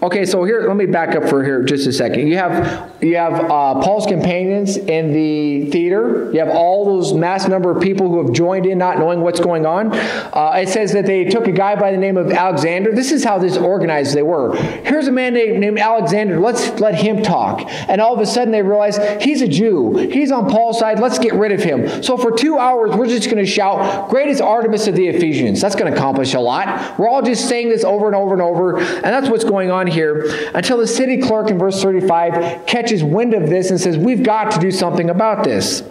Okay, 0.00 0.24
so 0.26 0.44
here, 0.44 0.62
let 0.68 0.76
me 0.76 0.86
back 0.86 1.16
up 1.16 1.28
for 1.28 1.42
here 1.42 1.64
just 1.64 1.84
a 1.88 1.92
second. 1.92 2.28
You 2.28 2.36
have 2.36 3.02
you 3.02 3.16
have 3.16 3.32
uh, 3.32 3.80
Paul's 3.82 4.06
companions 4.06 4.76
in 4.76 5.12
the 5.12 5.68
theater. 5.72 6.30
You 6.32 6.38
have 6.38 6.50
all 6.50 6.84
those 6.84 7.12
mass 7.14 7.48
number 7.48 7.76
of 7.76 7.82
people 7.82 8.08
who 8.08 8.24
have 8.24 8.32
joined 8.32 8.64
in, 8.64 8.78
not 8.78 9.00
knowing 9.00 9.22
what's 9.22 9.40
going 9.40 9.66
on. 9.66 9.92
Uh, 9.92 10.52
it 10.56 10.68
says 10.68 10.92
that 10.92 11.04
they 11.04 11.24
took 11.24 11.48
a 11.48 11.52
guy 11.52 11.74
by 11.74 11.90
the 11.90 11.96
name 11.96 12.16
of 12.16 12.30
Alexander. 12.30 12.94
This 12.94 13.10
is 13.10 13.24
how 13.24 13.40
this 13.40 13.56
organized 13.56 14.14
they 14.14 14.22
were. 14.22 14.54
Here's 14.54 15.08
a 15.08 15.12
man 15.12 15.34
named, 15.34 15.80
Alexander. 15.80 16.38
Let's 16.38 16.78
let 16.78 16.94
him 16.94 17.20
talk. 17.24 17.68
And 17.88 18.00
all 18.00 18.14
of 18.14 18.20
a 18.20 18.26
sudden 18.26 18.52
they 18.52 18.62
realize 18.62 18.98
he's 19.20 19.42
a 19.42 19.48
Jew. 19.48 19.96
He's 19.96 20.30
on 20.30 20.48
Paul's 20.48 20.78
side. 20.78 21.00
Let's 21.00 21.18
get 21.18 21.34
rid 21.34 21.50
of 21.50 21.60
him. 21.60 22.04
So 22.04 22.16
for 22.16 22.30
two 22.30 22.56
hours 22.56 22.94
we're 22.94 23.08
just 23.08 23.24
going 23.24 23.44
to 23.44 23.50
shout, 23.50 24.10
"Great 24.10 24.28
is 24.28 24.40
Artemis 24.40 24.86
of 24.86 24.94
the 24.94 25.08
Ephesians." 25.08 25.60
That's 25.60 25.74
going 25.74 25.92
to 25.92 25.98
accomplish 25.98 26.34
a 26.34 26.40
lot. 26.40 26.96
We're 27.00 27.08
all 27.08 27.22
just 27.22 27.48
saying 27.48 27.68
this 27.68 27.82
over 27.82 28.06
and 28.06 28.14
over 28.14 28.34
and 28.34 28.42
over, 28.42 28.78
and 28.78 29.02
that's 29.02 29.28
what's 29.28 29.42
going 29.42 29.72
on 29.72 29.87
here 29.88 30.50
until 30.54 30.78
the 30.78 30.86
city 30.86 31.20
clerk 31.20 31.50
in 31.50 31.58
verse 31.58 31.82
35 31.82 32.66
catches 32.66 33.02
wind 33.02 33.34
of 33.34 33.48
this 33.48 33.70
and 33.70 33.80
says, 33.80 33.96
We've 33.96 34.22
got 34.22 34.52
to 34.52 34.60
do 34.60 34.70
something 34.70 35.10
about 35.10 35.44
this. 35.44 35.82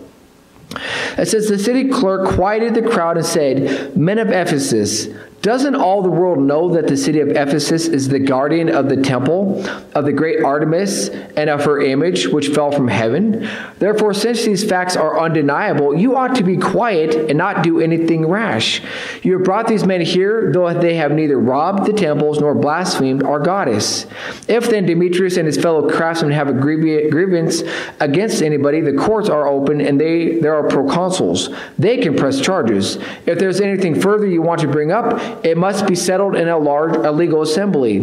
It 1.17 1.28
says 1.28 1.48
the 1.48 1.60
city 1.60 1.89
clerk 1.89 2.36
quieted 2.36 2.74
the 2.74 2.82
crowd 2.82 3.17
and 3.17 3.26
said, 3.26 3.96
Men 3.96 4.20
of 4.20 4.30
Ephesus, 4.30 5.08
doesn't 5.48 5.76
all 5.76 6.02
the 6.02 6.10
world 6.10 6.39
know 6.39 6.74
that 6.74 6.88
the 6.88 6.98
city 6.98 7.20
of 7.20 7.30
Ephesus 7.30 7.88
is 7.88 8.10
the 8.10 8.20
guardian 8.20 8.70
of 8.70 8.89
the 8.89 8.98
temple 8.98 9.63
of 9.93 10.04
the 10.04 10.12
great 10.12 10.43
Artemis 10.43 11.10
and 11.10 11.50
of 11.50 11.63
her 11.63 11.80
image, 11.80 12.28
which 12.28 12.50
fell 12.50 12.72
from 12.72 12.88
heaven? 12.88 13.48
Therefore, 13.78 14.13
since 14.13 14.43
these 14.43 14.67
facts 14.67 14.98
are 14.98 15.20
undeniable, 15.20 15.96
you 15.96 16.17
ought 16.17 16.36
to 16.36 16.43
be 16.43 16.58
quiet 16.58 17.30
and 17.30 17.38
not 17.38 17.63
do 17.63 17.80
anything 17.80 18.26
rash. 18.26 18.82
You 19.22 19.34
have 19.34 19.43
brought 19.43 19.67
these 19.67 19.86
men 19.86 20.02
here, 20.02 20.52
though 20.52 20.74
they 20.74 20.96
have 20.96 21.12
neither 21.12 21.39
robbed 21.39 21.86
the 21.86 21.93
temples 21.93 22.39
nor 22.39 22.56
blasphemed 22.56 23.24
our 23.24 23.39
goddess. 23.39 24.08
If 24.48 24.70
then 24.70 24.86
Demetrius 24.88 25.38
and 25.38 25.46
his 25.46 25.58
fellow 25.58 25.88
craftsmen 25.88 26.32
have 26.32 26.50
a 26.50 26.54
grievance 26.54 27.62
against 28.00 28.41
anybody, 28.41 28.82
the 28.82 28.93
courts 28.93 29.30
are 29.30 29.48
open 29.48 29.82
and 29.82 30.02
they 30.02 30.39
there 30.39 30.56
are 30.56 30.67
proconsuls. 30.97 31.55
They 31.77 31.97
can 31.97 32.15
press 32.15 32.41
charges. 32.41 32.97
If 33.25 33.39
there's 33.39 33.62
anything 33.62 33.99
further 33.99 34.25
you 34.25 34.41
want 34.41 34.62
to 34.62 34.67
bring 34.67 34.91
up, 34.91 35.45
it 35.45 35.57
must 35.57 35.88
be 35.88 35.95
settled 35.95 36.36
in 36.36 36.47
a 36.47 36.57
large 36.57 36.95
a 36.95 37.12
legal 37.12 37.41
assembly. 37.41 37.99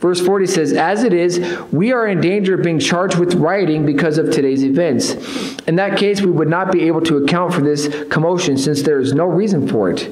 Verse 0.00 0.20
40 0.20 0.46
says, 0.46 0.72
As 0.72 1.04
it 1.04 1.12
is, 1.12 1.40
we 1.72 1.92
are 1.92 2.06
in 2.06 2.20
danger 2.20 2.54
of 2.54 2.62
being 2.62 2.78
charged 2.78 3.18
with 3.18 3.34
rioting 3.34 3.86
because 3.86 4.18
of 4.18 4.30
today's 4.30 4.62
events. 4.62 5.14
In 5.66 5.76
that 5.76 5.98
case, 5.98 6.20
we 6.20 6.30
would 6.30 6.48
not 6.48 6.70
be 6.70 6.82
able 6.82 7.00
to 7.02 7.16
account 7.18 7.54
for 7.54 7.62
this 7.62 8.04
commotion 8.10 8.58
since 8.58 8.82
there 8.82 9.00
is 9.00 9.14
no 9.14 9.24
reason 9.24 9.66
for 9.66 9.90
it. 9.90 10.10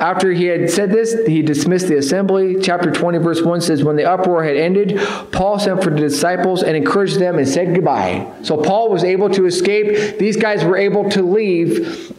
After 0.00 0.32
he 0.32 0.46
had 0.46 0.70
said 0.70 0.90
this, 0.90 1.14
he 1.26 1.40
dismissed 1.42 1.86
the 1.86 1.96
assembly. 1.96 2.56
Chapter 2.60 2.90
20, 2.90 3.18
verse 3.18 3.42
1 3.42 3.60
says, 3.60 3.84
When 3.84 3.96
the 3.96 4.04
uproar 4.04 4.42
had 4.42 4.56
ended, 4.56 4.98
Paul 5.30 5.58
sent 5.58 5.82
for 5.84 5.90
the 5.90 6.00
disciples 6.00 6.62
and 6.62 6.76
encouraged 6.76 7.18
them 7.20 7.38
and 7.38 7.48
said 7.48 7.74
goodbye. 7.74 8.32
So 8.42 8.56
Paul 8.56 8.90
was 8.90 9.04
able 9.04 9.30
to 9.30 9.46
escape. 9.46 10.18
These 10.18 10.36
guys 10.36 10.64
were 10.64 10.76
able 10.76 11.08
to 11.10 11.22
leave 11.22 12.13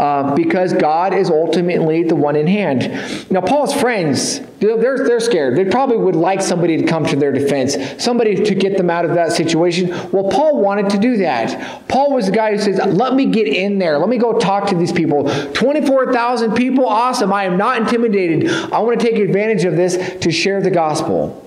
uh, 0.00 0.34
because 0.34 0.72
God 0.72 1.12
is 1.12 1.28
ultimately 1.28 2.04
the 2.04 2.16
one 2.16 2.34
in 2.34 2.46
hand. 2.46 3.30
Now, 3.30 3.42
Paul's 3.42 3.78
friends, 3.78 4.40
they're, 4.58 4.78
they're 4.78 5.20
scared. 5.20 5.58
They 5.58 5.66
probably 5.66 5.98
would 5.98 6.16
like 6.16 6.40
somebody 6.40 6.78
to 6.78 6.86
come 6.86 7.04
to 7.04 7.16
their 7.16 7.32
defense, 7.32 7.76
somebody 8.02 8.34
to 8.44 8.54
get 8.54 8.78
them 8.78 8.88
out 8.88 9.04
of 9.04 9.12
that 9.12 9.32
situation. 9.32 9.90
Well, 10.10 10.30
Paul 10.30 10.62
wanted 10.62 10.88
to 10.92 10.98
do 10.98 11.18
that. 11.18 11.86
Paul 11.86 12.14
was 12.14 12.24
the 12.24 12.32
guy 12.32 12.52
who 12.52 12.58
says, 12.58 12.78
Let 12.78 13.12
me 13.12 13.26
get 13.26 13.46
in 13.46 13.78
there. 13.78 13.98
Let 13.98 14.08
me 14.08 14.16
go 14.16 14.38
talk 14.38 14.70
to 14.70 14.74
these 14.74 14.90
people. 14.90 15.28
24,000 15.52 16.54
people, 16.54 16.86
awesome. 16.86 17.30
I 17.30 17.44
am 17.44 17.58
not 17.58 17.76
intimidated. 17.76 18.50
I 18.72 18.78
want 18.78 18.98
to 18.98 19.06
take 19.06 19.16
advantage 19.16 19.66
of 19.66 19.76
this 19.76 20.18
to 20.20 20.32
share 20.32 20.62
the 20.62 20.70
gospel. 20.70 21.46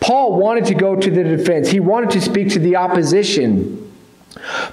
Paul 0.00 0.38
wanted 0.38 0.66
to 0.66 0.74
go 0.74 0.96
to 0.96 1.10
the 1.10 1.24
defense, 1.24 1.70
he 1.70 1.80
wanted 1.80 2.10
to 2.10 2.20
speak 2.20 2.50
to 2.50 2.58
the 2.58 2.76
opposition. 2.76 3.85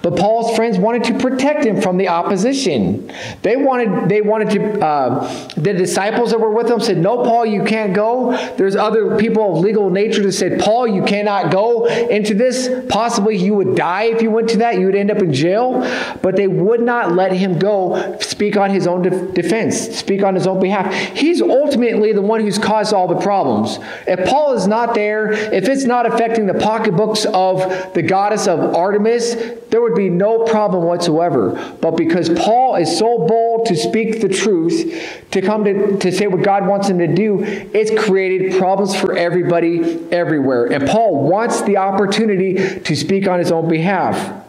But 0.02 0.18
Paul's 0.18 0.56
friends 0.56 0.78
wanted 0.78 1.06
to 1.06 1.20
protect 1.20 1.66
him 1.66 1.82
from 1.82 1.98
the 1.98 2.10
opposition. 2.10 3.12
They 3.42 3.56
wanted, 3.56 4.10
they 4.10 4.22
wanted 4.22 4.50
to, 4.52 4.86
uh, 4.86 5.54
the 5.56 5.74
disciples 5.74 6.32
that 6.32 6.40
were 6.40 6.52
with 6.52 6.70
him 6.70 6.80
said, 6.80 6.98
No, 6.98 7.24
Paul, 7.24 7.46
you 7.46 7.64
can't 7.64 7.94
go. 7.94 8.32
There's 8.58 8.76
other 8.76 9.18
people 9.18 9.54
of 9.54 9.64
legal 9.64 9.90
nature 9.90 10.22
that 10.24 10.34
said, 10.34 10.60
Paul, 10.60 10.88
you 10.88 11.04
cannot 11.04 11.52
go 11.52 11.86
into 11.86 12.34
this. 12.34 12.70
Possibly 12.90 13.38
you 13.38 13.54
would 13.56 13.76
die 13.76 14.04
if 14.04 14.22
you 14.22 14.32
went 14.32 14.50
to 14.50 14.58
that. 14.58 14.80
You 14.80 14.88
would 14.88 14.96
end 14.96 15.12
up 15.12 15.20
in 15.20 15.34
jail. 15.34 15.82
But 16.22 16.36
they 16.36 16.48
would 16.48 16.82
not 16.82 17.14
let 17.14 17.32
him 17.32 17.60
go 17.60 18.18
speak 18.20 18.58
on 18.58 18.70
his 18.70 18.88
own 18.88 19.04
de- 19.04 19.32
defense, 19.32 19.78
speak 19.98 20.24
on 20.24 20.36
his 20.36 20.48
own 20.48 20.60
behalf. 20.60 20.94
He's 20.94 21.42
ultimately 21.42 22.14
the 22.14 22.22
one 22.22 22.42
who's 22.42 22.58
caused 22.58 22.94
all 22.94 23.08
the 23.08 23.20
problems. 23.20 23.80
If 24.08 24.28
Paul 24.28 24.54
is 24.54 24.68
not 24.68 24.94
there, 24.94 25.32
if 25.32 25.68
it's 25.68 25.86
not 25.86 26.06
affecting 26.06 26.46
the 26.46 26.54
pocketbooks 26.56 27.26
of 27.26 27.94
the 27.94 28.02
goddess 28.02 28.48
of 28.48 28.76
Artemis, 28.76 29.36
there 29.70 29.82
would 29.82 29.96
be 29.96 30.10
no 30.10 30.46
problem 30.46 30.84
whatsoever. 30.84 31.78
But 31.82 31.92
because 31.98 32.30
Paul 32.30 32.76
is 32.76 32.98
so 32.98 33.26
bold 33.28 33.66
to 33.68 33.76
speak 33.76 34.22
the 34.22 34.30
truth, 34.30 35.28
to 35.32 35.42
come 35.42 35.64
to, 35.66 35.98
to 35.98 36.12
say 36.12 36.28
what 36.28 36.44
God 36.44 36.68
wants 36.68 36.90
him 36.90 37.00
to 37.00 37.08
do, 37.08 37.40
it's 37.42 37.92
created 38.06 38.58
problems 38.60 38.96
for 38.96 39.18
everybody 39.18 40.00
everywhere. 40.12 40.66
And 40.72 40.88
Paul 40.88 41.28
wants 41.28 41.62
the 41.64 41.78
opportunity 41.78 42.80
to 42.80 42.96
speak 42.96 43.28
on 43.28 43.40
his 43.40 43.52
own 43.52 43.68
behalf. 43.68 44.44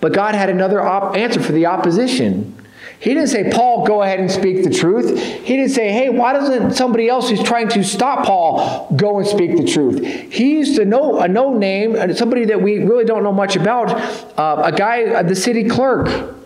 But 0.00 0.12
God 0.12 0.34
had 0.34 0.50
another 0.50 0.80
op- 0.80 1.16
answer 1.16 1.40
for 1.40 1.52
the 1.52 1.66
opposition. 1.66 2.61
He 3.02 3.14
didn't 3.14 3.30
say, 3.30 3.50
Paul, 3.50 3.84
go 3.84 4.02
ahead 4.02 4.20
and 4.20 4.30
speak 4.30 4.62
the 4.62 4.70
truth. 4.70 5.20
He 5.20 5.56
didn't 5.56 5.72
say, 5.72 5.90
hey, 5.90 6.08
why 6.08 6.32
doesn't 6.32 6.74
somebody 6.74 7.08
else 7.08 7.28
who's 7.28 7.42
trying 7.42 7.66
to 7.70 7.82
stop 7.82 8.24
Paul 8.24 8.94
go 8.94 9.18
and 9.18 9.26
speak 9.26 9.56
the 9.56 9.64
truth? 9.64 10.04
He 10.32 10.52
used 10.52 10.76
to 10.76 10.84
know 10.84 11.18
a 11.18 11.26
no 11.26 11.52
name, 11.52 11.96
somebody 12.14 12.44
that 12.44 12.62
we 12.62 12.78
really 12.78 13.04
don't 13.04 13.24
know 13.24 13.32
much 13.32 13.56
about, 13.56 13.90
uh, 14.38 14.62
a 14.66 14.70
guy, 14.70 15.06
uh, 15.06 15.24
the 15.24 15.34
city 15.34 15.68
clerk. 15.68 16.36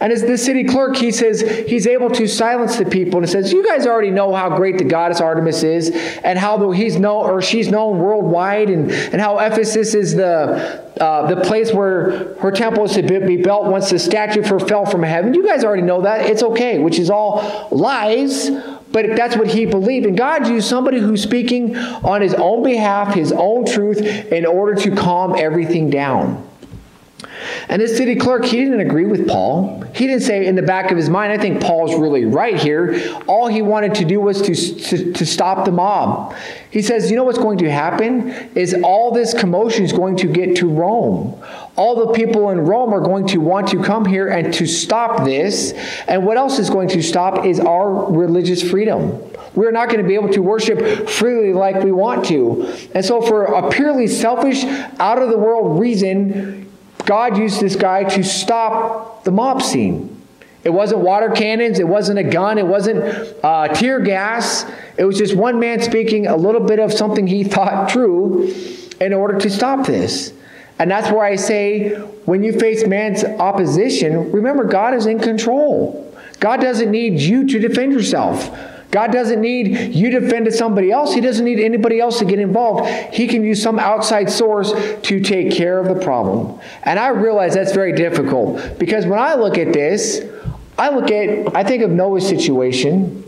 And 0.00 0.12
as 0.12 0.22
the 0.22 0.36
city 0.36 0.64
clerk, 0.64 0.96
he 0.96 1.12
says 1.12 1.42
he's 1.68 1.86
able 1.86 2.10
to 2.10 2.26
silence 2.26 2.74
the 2.74 2.84
people 2.84 3.20
and 3.20 3.30
says, 3.30 3.52
You 3.52 3.64
guys 3.64 3.86
already 3.86 4.10
know 4.10 4.34
how 4.34 4.56
great 4.56 4.78
the 4.78 4.84
goddess 4.84 5.20
Artemis 5.20 5.62
is, 5.62 5.90
and 6.24 6.36
how 6.36 6.72
he's 6.72 6.98
known 6.98 7.30
or 7.30 7.40
she's 7.40 7.68
known 7.68 8.00
worldwide, 8.00 8.70
and, 8.70 8.90
and 8.90 9.20
how 9.20 9.38
Ephesus 9.38 9.94
is 9.94 10.16
the 10.16 10.82
uh, 11.02 11.26
the 11.26 11.40
place 11.40 11.72
where 11.72 12.34
her 12.36 12.52
temple 12.52 12.84
is 12.84 12.92
to 12.92 13.02
be 13.02 13.36
built 13.36 13.64
once 13.64 13.90
the 13.90 13.98
statue 13.98 14.38
of 14.38 14.46
her 14.46 14.60
fell 14.60 14.86
from 14.86 15.02
heaven. 15.02 15.34
You 15.34 15.44
guys 15.44 15.64
already 15.64 15.82
know 15.82 16.02
that. 16.02 16.26
It's 16.30 16.44
okay, 16.44 16.78
which 16.78 17.00
is 17.00 17.10
all 17.10 17.68
lies, 17.72 18.50
but 18.92 19.16
that's 19.16 19.36
what 19.36 19.48
he 19.48 19.66
believed. 19.66 20.06
And 20.06 20.16
God 20.16 20.46
used 20.46 20.68
somebody 20.68 21.00
who's 21.00 21.20
speaking 21.20 21.76
on 21.76 22.20
his 22.20 22.34
own 22.34 22.62
behalf, 22.62 23.14
his 23.14 23.32
own 23.32 23.66
truth, 23.66 23.98
in 23.98 24.46
order 24.46 24.80
to 24.82 24.94
calm 24.94 25.34
everything 25.36 25.90
down. 25.90 26.48
And 27.72 27.80
this 27.80 27.96
city 27.96 28.16
clerk, 28.16 28.44
he 28.44 28.58
didn't 28.58 28.80
agree 28.80 29.06
with 29.06 29.26
Paul. 29.26 29.80
He 29.94 30.06
didn't 30.06 30.24
say 30.24 30.44
in 30.44 30.56
the 30.56 30.62
back 30.62 30.90
of 30.90 30.98
his 30.98 31.08
mind, 31.08 31.32
I 31.32 31.38
think 31.38 31.62
Paul's 31.62 31.98
really 31.98 32.26
right 32.26 32.60
here. 32.60 33.00
All 33.26 33.48
he 33.48 33.62
wanted 33.62 33.94
to 33.94 34.04
do 34.04 34.20
was 34.20 34.42
to, 34.42 34.54
to, 34.54 35.12
to 35.14 35.24
stop 35.24 35.64
the 35.64 35.72
mob. 35.72 36.34
He 36.70 36.82
says, 36.82 37.10
you 37.10 37.16
know 37.16 37.24
what's 37.24 37.38
going 37.38 37.56
to 37.58 37.70
happen? 37.70 38.28
Is 38.54 38.76
all 38.84 39.10
this 39.10 39.32
commotion 39.32 39.84
is 39.84 39.92
going 39.94 40.18
to 40.18 40.26
get 40.26 40.56
to 40.56 40.68
Rome. 40.68 41.42
All 41.74 42.08
the 42.08 42.12
people 42.12 42.50
in 42.50 42.60
Rome 42.60 42.92
are 42.92 43.00
going 43.00 43.26
to 43.28 43.38
want 43.38 43.68
to 43.68 43.82
come 43.82 44.04
here 44.04 44.28
and 44.28 44.52
to 44.52 44.66
stop 44.66 45.24
this. 45.24 45.72
And 46.06 46.26
what 46.26 46.36
else 46.36 46.58
is 46.58 46.68
going 46.68 46.90
to 46.90 47.02
stop 47.02 47.46
is 47.46 47.58
our 47.58 48.12
religious 48.12 48.62
freedom. 48.62 49.18
We're 49.54 49.70
not 49.70 49.88
going 49.88 50.02
to 50.02 50.06
be 50.06 50.14
able 50.14 50.30
to 50.34 50.42
worship 50.42 51.08
freely 51.08 51.54
like 51.54 51.82
we 51.82 51.92
want 51.92 52.26
to. 52.26 52.70
And 52.94 53.02
so, 53.02 53.22
for 53.22 53.44
a 53.44 53.70
purely 53.70 54.08
selfish, 54.08 54.64
out 54.98 55.20
of 55.20 55.30
the 55.30 55.38
world 55.38 55.80
reason, 55.80 56.61
God 57.04 57.36
used 57.36 57.60
this 57.60 57.76
guy 57.76 58.04
to 58.04 58.22
stop 58.22 59.24
the 59.24 59.30
mob 59.30 59.62
scene. 59.62 60.22
It 60.64 60.70
wasn't 60.70 61.00
water 61.00 61.30
cannons, 61.30 61.80
it 61.80 61.88
wasn't 61.88 62.20
a 62.20 62.22
gun, 62.22 62.56
it 62.58 62.66
wasn't 62.66 63.02
uh, 63.44 63.68
tear 63.68 63.98
gas. 63.98 64.64
It 64.96 65.04
was 65.04 65.18
just 65.18 65.34
one 65.34 65.58
man 65.58 65.82
speaking 65.82 66.28
a 66.28 66.36
little 66.36 66.60
bit 66.60 66.78
of 66.78 66.92
something 66.92 67.26
he 67.26 67.44
thought 67.54 67.88
true 67.88 68.52
in 69.00 69.12
order 69.12 69.38
to 69.38 69.50
stop 69.50 69.86
this. 69.86 70.32
And 70.78 70.90
that's 70.90 71.10
where 71.10 71.24
I 71.24 71.36
say 71.36 71.90
when 72.24 72.42
you 72.42 72.58
face 72.58 72.86
man's 72.86 73.24
opposition, 73.24 74.32
remember 74.32 74.64
God 74.64 74.94
is 74.94 75.06
in 75.06 75.18
control. 75.18 76.12
God 76.40 76.60
doesn't 76.60 76.90
need 76.90 77.20
you 77.20 77.46
to 77.48 77.58
defend 77.58 77.92
yourself. 77.92 78.50
God 78.92 79.10
doesn't 79.10 79.40
need 79.40 79.94
you 79.94 80.10
to 80.10 80.20
defend 80.20 80.44
to 80.44 80.52
somebody 80.52 80.92
else. 80.92 81.14
He 81.14 81.22
doesn't 81.22 81.46
need 81.46 81.58
anybody 81.58 81.98
else 81.98 82.18
to 82.18 82.26
get 82.26 82.38
involved. 82.38 82.88
He 83.12 83.26
can 83.26 83.42
use 83.42 83.60
some 83.60 83.78
outside 83.78 84.30
source 84.30 84.72
to 85.02 85.18
take 85.18 85.50
care 85.50 85.78
of 85.78 85.88
the 85.88 86.04
problem. 86.04 86.60
And 86.82 86.98
I 86.98 87.08
realize 87.08 87.54
that's 87.54 87.72
very 87.72 87.94
difficult 87.94 88.78
because 88.78 89.06
when 89.06 89.18
I 89.18 89.34
look 89.34 89.56
at 89.56 89.72
this, 89.72 90.22
I 90.78 90.90
look 90.90 91.10
at, 91.10 91.56
I 91.56 91.64
think 91.64 91.82
of 91.82 91.90
Noah's 91.90 92.28
situation. 92.28 93.24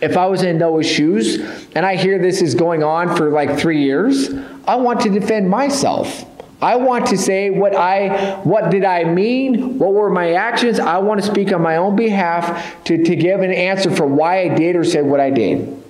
If 0.00 0.16
I 0.16 0.26
was 0.26 0.42
in 0.42 0.58
Noah's 0.58 0.86
shoes 0.88 1.36
and 1.74 1.84
I 1.84 1.96
hear 1.96 2.20
this 2.20 2.40
is 2.40 2.54
going 2.54 2.84
on 2.84 3.16
for 3.16 3.30
like 3.30 3.58
three 3.58 3.82
years, 3.82 4.30
I 4.68 4.76
want 4.76 5.00
to 5.00 5.10
defend 5.10 5.50
myself. 5.50 6.24
I 6.62 6.76
want 6.76 7.06
to 7.08 7.18
say 7.18 7.50
what 7.50 7.74
I 7.74 8.36
what 8.44 8.70
did 8.70 8.84
I 8.84 9.02
mean? 9.02 9.78
What 9.78 9.94
were 9.94 10.08
my 10.08 10.34
actions? 10.34 10.78
I 10.78 10.98
want 10.98 11.20
to 11.20 11.26
speak 11.26 11.52
on 11.52 11.60
my 11.60 11.76
own 11.76 11.96
behalf 11.96 12.84
to, 12.84 13.02
to 13.02 13.16
give 13.16 13.40
an 13.40 13.50
answer 13.50 13.90
for 13.90 14.06
why 14.06 14.42
I 14.42 14.48
did 14.48 14.76
or 14.76 14.84
said 14.84 15.04
what 15.04 15.18
I 15.18 15.30
did. 15.30 15.82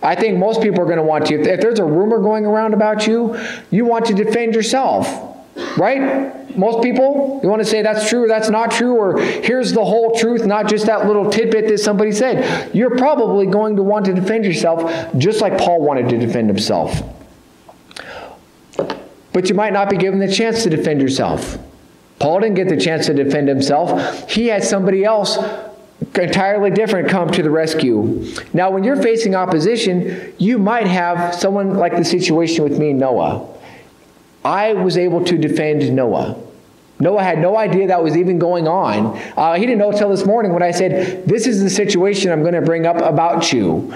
I 0.00 0.14
think 0.14 0.38
most 0.38 0.62
people 0.62 0.80
are 0.80 0.84
going 0.84 0.98
to 0.98 1.02
want 1.02 1.26
to. 1.26 1.40
If, 1.40 1.46
if 1.48 1.60
there's 1.60 1.80
a 1.80 1.84
rumor 1.84 2.20
going 2.20 2.46
around 2.46 2.74
about 2.74 3.08
you, 3.08 3.36
you 3.72 3.84
want 3.84 4.06
to 4.06 4.14
defend 4.14 4.54
yourself, 4.54 5.08
right? 5.76 6.56
Most 6.56 6.80
people, 6.84 7.40
you 7.42 7.48
want 7.48 7.62
to 7.62 7.68
say 7.68 7.82
that's 7.82 8.08
true 8.08 8.24
or 8.24 8.28
that's 8.28 8.48
not 8.48 8.70
true, 8.70 8.94
or 8.94 9.20
here's 9.20 9.72
the 9.72 9.84
whole 9.84 10.14
truth, 10.16 10.46
not 10.46 10.68
just 10.68 10.86
that 10.86 11.08
little 11.08 11.28
tidbit 11.28 11.66
that 11.66 11.78
somebody 11.78 12.12
said. 12.12 12.72
You're 12.72 12.96
probably 12.96 13.46
going 13.46 13.74
to 13.74 13.82
want 13.82 14.04
to 14.06 14.14
defend 14.14 14.44
yourself 14.44 14.88
just 15.18 15.40
like 15.40 15.58
Paul 15.58 15.80
wanted 15.80 16.08
to 16.10 16.18
defend 16.18 16.48
himself. 16.48 17.02
But 19.38 19.48
you 19.48 19.54
might 19.54 19.72
not 19.72 19.88
be 19.88 19.96
given 19.96 20.18
the 20.18 20.26
chance 20.26 20.64
to 20.64 20.68
defend 20.68 21.00
yourself. 21.00 21.58
Paul 22.18 22.40
didn't 22.40 22.56
get 22.56 22.68
the 22.68 22.76
chance 22.76 23.06
to 23.06 23.14
defend 23.14 23.46
himself. 23.46 24.28
He 24.28 24.48
had 24.48 24.64
somebody 24.64 25.04
else 25.04 25.38
entirely 26.16 26.72
different 26.72 27.08
come 27.08 27.30
to 27.30 27.44
the 27.44 27.48
rescue. 27.48 28.26
Now, 28.52 28.72
when 28.72 28.82
you're 28.82 29.00
facing 29.00 29.36
opposition, 29.36 30.34
you 30.38 30.58
might 30.58 30.88
have 30.88 31.36
someone 31.36 31.74
like 31.74 31.94
the 31.94 32.04
situation 32.04 32.64
with 32.64 32.80
me 32.80 32.90
and 32.90 32.98
Noah. 32.98 33.46
I 34.44 34.72
was 34.72 34.98
able 34.98 35.24
to 35.26 35.38
defend 35.38 35.94
Noah. 35.94 36.36
Noah 36.98 37.22
had 37.22 37.38
no 37.38 37.56
idea 37.56 37.86
that 37.86 38.02
was 38.02 38.16
even 38.16 38.40
going 38.40 38.66
on. 38.66 39.16
Uh, 39.36 39.54
he 39.54 39.60
didn't 39.66 39.78
know 39.78 39.92
until 39.92 40.08
this 40.08 40.26
morning 40.26 40.52
when 40.52 40.64
I 40.64 40.72
said, 40.72 41.28
This 41.28 41.46
is 41.46 41.62
the 41.62 41.70
situation 41.70 42.32
I'm 42.32 42.42
going 42.42 42.54
to 42.54 42.62
bring 42.62 42.86
up 42.86 42.96
about 42.96 43.52
you. 43.52 43.94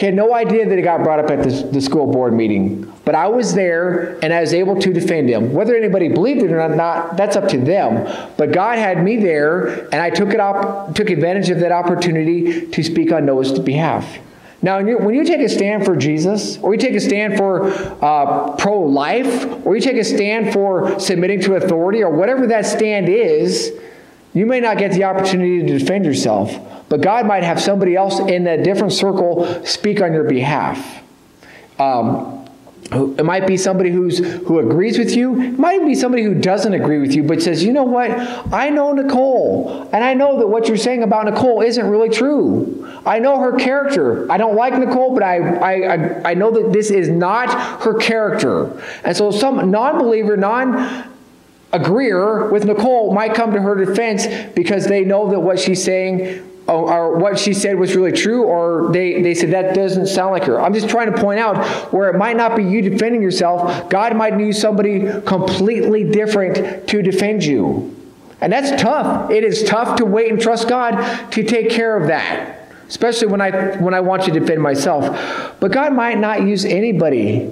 He 0.00 0.06
had 0.06 0.14
no 0.14 0.34
idea 0.34 0.66
that 0.66 0.78
it 0.78 0.80
got 0.80 1.02
brought 1.02 1.20
up 1.20 1.30
at 1.30 1.42
the, 1.42 1.50
the, 1.72 1.80
school 1.82 2.10
board 2.10 2.32
meeting. 2.32 2.90
But 3.04 3.14
I 3.14 3.28
was 3.28 3.52
there 3.52 4.18
and 4.24 4.32
I 4.32 4.40
was 4.40 4.54
able 4.54 4.80
to 4.80 4.94
defend 4.94 5.28
him. 5.28 5.52
Whether 5.52 5.76
anybody 5.76 6.08
believed 6.08 6.42
it 6.42 6.50
or 6.50 6.74
not, 6.74 7.18
that's 7.18 7.36
up 7.36 7.50
to 7.50 7.58
them. 7.58 8.06
But 8.38 8.50
God 8.50 8.78
had 8.78 9.04
me 9.04 9.18
there 9.18 9.66
and 9.92 9.96
I 9.96 10.08
took, 10.08 10.30
it 10.30 10.40
op- 10.40 10.94
took 10.94 11.10
advantage 11.10 11.50
of 11.50 11.60
that 11.60 11.70
opportunity 11.70 12.66
to 12.68 12.82
speak 12.82 13.12
on 13.12 13.26
Noah's 13.26 13.58
behalf. 13.58 14.20
Now, 14.62 14.78
when 14.78 14.88
you, 14.88 14.96
when 14.96 15.14
you 15.14 15.22
take 15.22 15.42
a 15.42 15.48
stand 15.50 15.84
for 15.84 15.94
Jesus, 15.96 16.56
or 16.62 16.72
you 16.72 16.80
take 16.80 16.94
a 16.94 17.00
stand 17.00 17.36
for 17.36 17.66
uh, 18.02 18.56
pro 18.56 18.80
life, 18.80 19.66
or 19.66 19.76
you 19.76 19.82
take 19.82 19.98
a 19.98 20.04
stand 20.04 20.54
for 20.54 20.98
submitting 20.98 21.42
to 21.42 21.56
authority, 21.56 22.02
or 22.02 22.10
whatever 22.10 22.46
that 22.46 22.64
stand 22.64 23.10
is, 23.10 23.70
you 24.32 24.46
may 24.46 24.60
not 24.60 24.78
get 24.78 24.92
the 24.92 25.04
opportunity 25.04 25.60
to 25.60 25.78
defend 25.78 26.06
yourself, 26.06 26.50
but 26.90 27.00
God 27.00 27.24
might 27.24 27.44
have 27.44 27.62
somebody 27.62 27.94
else 27.94 28.18
in 28.18 28.46
a 28.46 28.62
different 28.62 28.92
circle 28.92 29.64
speak 29.64 30.02
on 30.02 30.12
your 30.12 30.24
behalf. 30.24 31.02
Um, 31.78 32.36
it 32.92 33.24
might 33.24 33.46
be 33.46 33.56
somebody 33.56 33.90
who's 33.90 34.18
who 34.18 34.58
agrees 34.58 34.98
with 34.98 35.14
you. 35.14 35.40
It 35.40 35.58
might 35.58 35.86
be 35.86 35.94
somebody 35.94 36.24
who 36.24 36.34
doesn't 36.34 36.74
agree 36.74 36.98
with 36.98 37.14
you, 37.14 37.22
but 37.22 37.40
says, 37.40 37.62
"You 37.62 37.72
know 37.72 37.84
what? 37.84 38.10
I 38.52 38.70
know 38.70 38.92
Nicole, 38.92 39.88
and 39.92 40.02
I 40.02 40.14
know 40.14 40.40
that 40.40 40.48
what 40.48 40.66
you're 40.66 40.76
saying 40.76 41.04
about 41.04 41.26
Nicole 41.26 41.60
isn't 41.60 41.88
really 41.88 42.08
true. 42.08 42.88
I 43.06 43.20
know 43.20 43.38
her 43.38 43.52
character. 43.52 44.26
I 44.30 44.38
don't 44.38 44.56
like 44.56 44.76
Nicole, 44.76 45.14
but 45.14 45.22
I 45.22 45.36
I 45.36 46.30
I, 46.30 46.34
know 46.34 46.50
that 46.50 46.72
this 46.72 46.90
is 46.90 47.08
not 47.08 47.82
her 47.84 47.94
character." 47.94 48.68
And 49.04 49.16
so, 49.16 49.30
some 49.30 49.70
non-believer, 49.70 50.36
non 50.36 51.04
agreeer 51.72 52.50
with 52.50 52.64
Nicole 52.64 53.14
might 53.14 53.34
come 53.34 53.52
to 53.52 53.60
her 53.60 53.76
defense 53.76 54.26
because 54.56 54.86
they 54.86 55.04
know 55.04 55.30
that 55.30 55.38
what 55.38 55.60
she's 55.60 55.84
saying 55.84 56.49
or 56.70 57.16
what 57.16 57.38
she 57.38 57.52
said 57.52 57.78
was 57.78 57.94
really 57.96 58.12
true, 58.12 58.44
or 58.44 58.90
they, 58.92 59.22
they 59.22 59.34
said 59.34 59.50
that 59.50 59.74
doesn't 59.74 60.06
sound 60.06 60.32
like 60.32 60.44
her. 60.44 60.60
I'm 60.60 60.74
just 60.74 60.88
trying 60.88 61.12
to 61.12 61.20
point 61.20 61.40
out 61.40 61.92
where 61.92 62.08
it 62.08 62.16
might 62.16 62.36
not 62.36 62.56
be 62.56 62.62
you 62.62 62.82
defending 62.82 63.22
yourself. 63.22 63.88
God 63.90 64.16
might 64.16 64.38
use 64.38 64.60
somebody 64.60 65.06
completely 65.22 66.04
different 66.04 66.88
to 66.88 67.02
defend 67.02 67.44
you. 67.44 67.96
And 68.40 68.52
that's 68.52 68.80
tough. 68.80 69.30
It 69.30 69.44
is 69.44 69.64
tough 69.64 69.96
to 69.96 70.04
wait 70.04 70.30
and 70.30 70.40
trust 70.40 70.68
God 70.68 71.30
to 71.32 71.42
take 71.42 71.70
care 71.70 71.96
of 71.96 72.08
that. 72.08 72.56
Especially 72.88 73.28
when 73.28 73.40
I 73.40 73.76
when 73.76 73.94
I 73.94 74.00
want 74.00 74.24
to 74.24 74.32
defend 74.32 74.60
myself. 74.60 75.56
But 75.60 75.70
God 75.70 75.92
might 75.92 76.18
not 76.18 76.42
use 76.42 76.64
anybody 76.64 77.50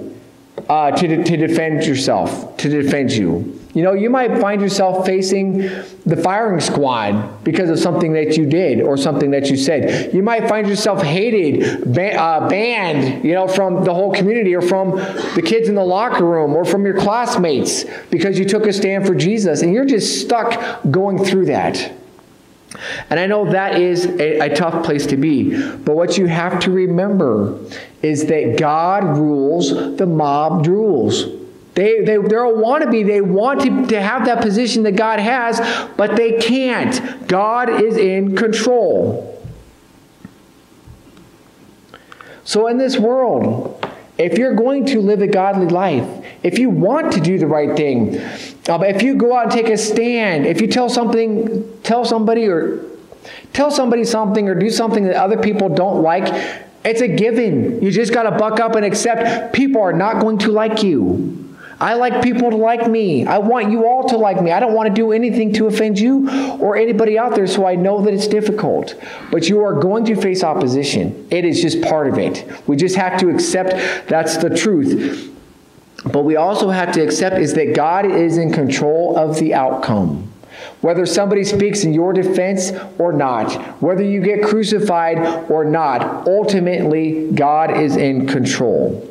uh, 0.67 0.91
to, 0.91 1.23
to 1.23 1.37
defend 1.37 1.85
yourself, 1.85 2.57
to 2.57 2.69
defend 2.69 3.11
you. 3.11 3.58
You 3.73 3.83
know, 3.83 3.93
you 3.93 4.09
might 4.09 4.39
find 4.41 4.61
yourself 4.61 5.05
facing 5.05 5.59
the 5.59 6.17
firing 6.17 6.59
squad 6.59 7.43
because 7.43 7.69
of 7.69 7.77
something 7.77 8.13
that 8.13 8.35
you 8.35 8.47
did 8.47 8.81
or 8.81 8.97
something 8.97 9.29
that 9.31 9.51
you 9.51 9.57
said. 9.57 10.11
You 10.11 10.23
might 10.23 10.49
find 10.49 10.67
yourself 10.67 11.03
hated, 11.03 11.87
uh, 11.95 12.47
banned, 12.49 13.23
you 13.23 13.33
know, 13.33 13.47
from 13.47 13.83
the 13.83 13.93
whole 13.93 14.11
community 14.11 14.55
or 14.55 14.63
from 14.63 14.95
the 15.35 15.43
kids 15.45 15.69
in 15.69 15.75
the 15.75 15.83
locker 15.83 16.25
room 16.25 16.55
or 16.55 16.65
from 16.65 16.83
your 16.83 16.99
classmates 16.99 17.85
because 18.09 18.39
you 18.39 18.45
took 18.45 18.65
a 18.65 18.73
stand 18.73 19.05
for 19.05 19.13
Jesus 19.13 19.61
and 19.61 19.71
you're 19.71 19.85
just 19.85 20.19
stuck 20.21 20.81
going 20.89 21.23
through 21.23 21.45
that. 21.45 21.93
And 23.09 23.19
I 23.19 23.27
know 23.27 23.51
that 23.51 23.79
is 23.79 24.05
a, 24.05 24.51
a, 24.51 24.55
tough 24.55 24.83
place 24.85 25.05
to 25.07 25.17
be. 25.17 25.55
But 25.77 25.95
what 25.95 26.17
you 26.17 26.27
have 26.27 26.59
to 26.61 26.71
remember 26.71 27.59
is 28.01 28.25
that 28.27 28.57
God 28.59 29.17
rules, 29.17 29.97
the 29.97 30.05
mob 30.05 30.67
rules. 30.67 31.38
They, 31.79 32.01
they, 32.01 32.17
they're 32.17 32.43
a 32.43 32.51
wannabe. 32.51 33.07
They 33.07 33.21
want 33.21 33.61
to, 33.61 33.87
to 33.87 34.01
have 34.01 34.25
that 34.25 34.41
position 34.41 34.83
that 34.83 34.97
God 34.97 35.17
has, 35.17 35.61
but 35.95 36.17
they 36.17 36.33
can't. 36.33 37.25
God 37.25 37.69
is 37.69 37.95
in 37.95 38.35
control. 38.35 39.41
So, 42.43 42.67
in 42.67 42.77
this 42.77 42.97
world, 42.97 43.81
if 44.17 44.37
you're 44.37 44.55
going 44.55 44.87
to 44.87 44.99
live 44.99 45.21
a 45.21 45.27
godly 45.27 45.67
life, 45.67 46.05
if 46.43 46.59
you 46.59 46.69
want 46.69 47.13
to 47.13 47.21
do 47.21 47.37
the 47.37 47.47
right 47.47 47.77
thing, 47.77 48.17
uh, 48.67 48.81
if 48.81 49.01
you 49.01 49.15
go 49.15 49.33
out 49.33 49.43
and 49.43 49.51
take 49.53 49.69
a 49.69 49.77
stand, 49.77 50.45
if 50.45 50.59
you 50.59 50.67
tell 50.67 50.89
something, 50.89 51.79
tell 51.83 52.03
somebody 52.03 52.49
or 52.49 52.83
tell 53.53 53.71
somebody 53.71 54.03
something 54.03 54.49
or 54.49 54.55
do 54.55 54.69
something 54.69 55.05
that 55.05 55.15
other 55.15 55.41
people 55.41 55.69
don't 55.69 56.01
like, 56.01 56.27
it's 56.83 56.99
a 56.99 57.07
given. 57.07 57.81
You 57.81 57.89
just 57.89 58.13
got 58.13 58.23
to 58.23 58.31
buck 58.31 58.59
up 58.59 58.75
and 58.75 58.83
accept 58.83 59.53
people 59.53 59.81
are 59.81 59.93
not 59.93 60.19
going 60.19 60.39
to 60.39 60.51
like 60.51 60.83
you. 60.83 61.48
I 61.81 61.93
like 61.93 62.21
people 62.21 62.51
to 62.51 62.57
like 62.57 62.89
me. 62.89 63.25
I 63.25 63.37
want 63.37 63.71
you 63.71 63.87
all 63.87 64.07
to 64.09 64.17
like 64.17 64.41
me. 64.41 64.51
I 64.51 64.59
don't 64.59 64.73
want 64.73 64.89
to 64.89 64.93
do 64.93 65.13
anything 65.13 65.53
to 65.53 65.67
offend 65.67 65.97
you 65.97 66.29
or 66.59 66.75
anybody 66.75 67.17
out 67.17 67.35
there, 67.35 67.47
so 67.47 67.65
I 67.65 67.75
know 67.75 68.01
that 68.01 68.13
it's 68.13 68.27
difficult. 68.27 68.95
But 69.31 69.47
you 69.47 69.63
are 69.63 69.79
going 69.79 70.03
to 70.05 70.15
face 70.15 70.43
opposition. 70.43 71.27
It 71.31 71.45
is 71.45 71.61
just 71.61 71.81
part 71.81 72.07
of 72.07 72.17
it. 72.17 72.45
We 72.67 72.75
just 72.75 72.97
have 72.97 73.17
to 73.21 73.29
accept 73.29 74.09
that's 74.09 74.37
the 74.37 74.49
truth. 74.49 75.33
But 76.03 76.23
we 76.23 76.35
also 76.35 76.69
have 76.69 76.91
to 76.93 77.01
accept 77.01 77.37
is 77.37 77.53
that 77.53 77.75
God 77.75 78.05
is 78.05 78.37
in 78.37 78.51
control 78.51 79.17
of 79.17 79.37
the 79.37 79.53
outcome. 79.53 80.31
Whether 80.81 81.05
somebody 81.05 81.45
speaks 81.45 81.83
in 81.83 81.93
your 81.93 82.11
defense 82.11 82.71
or 82.97 83.13
not, 83.13 83.53
whether 83.81 84.03
you 84.03 84.21
get 84.21 84.43
crucified 84.43 85.49
or 85.49 85.63
not, 85.63 86.27
ultimately, 86.27 87.31
God 87.31 87.77
is 87.77 87.95
in 87.95 88.27
control. 88.27 89.05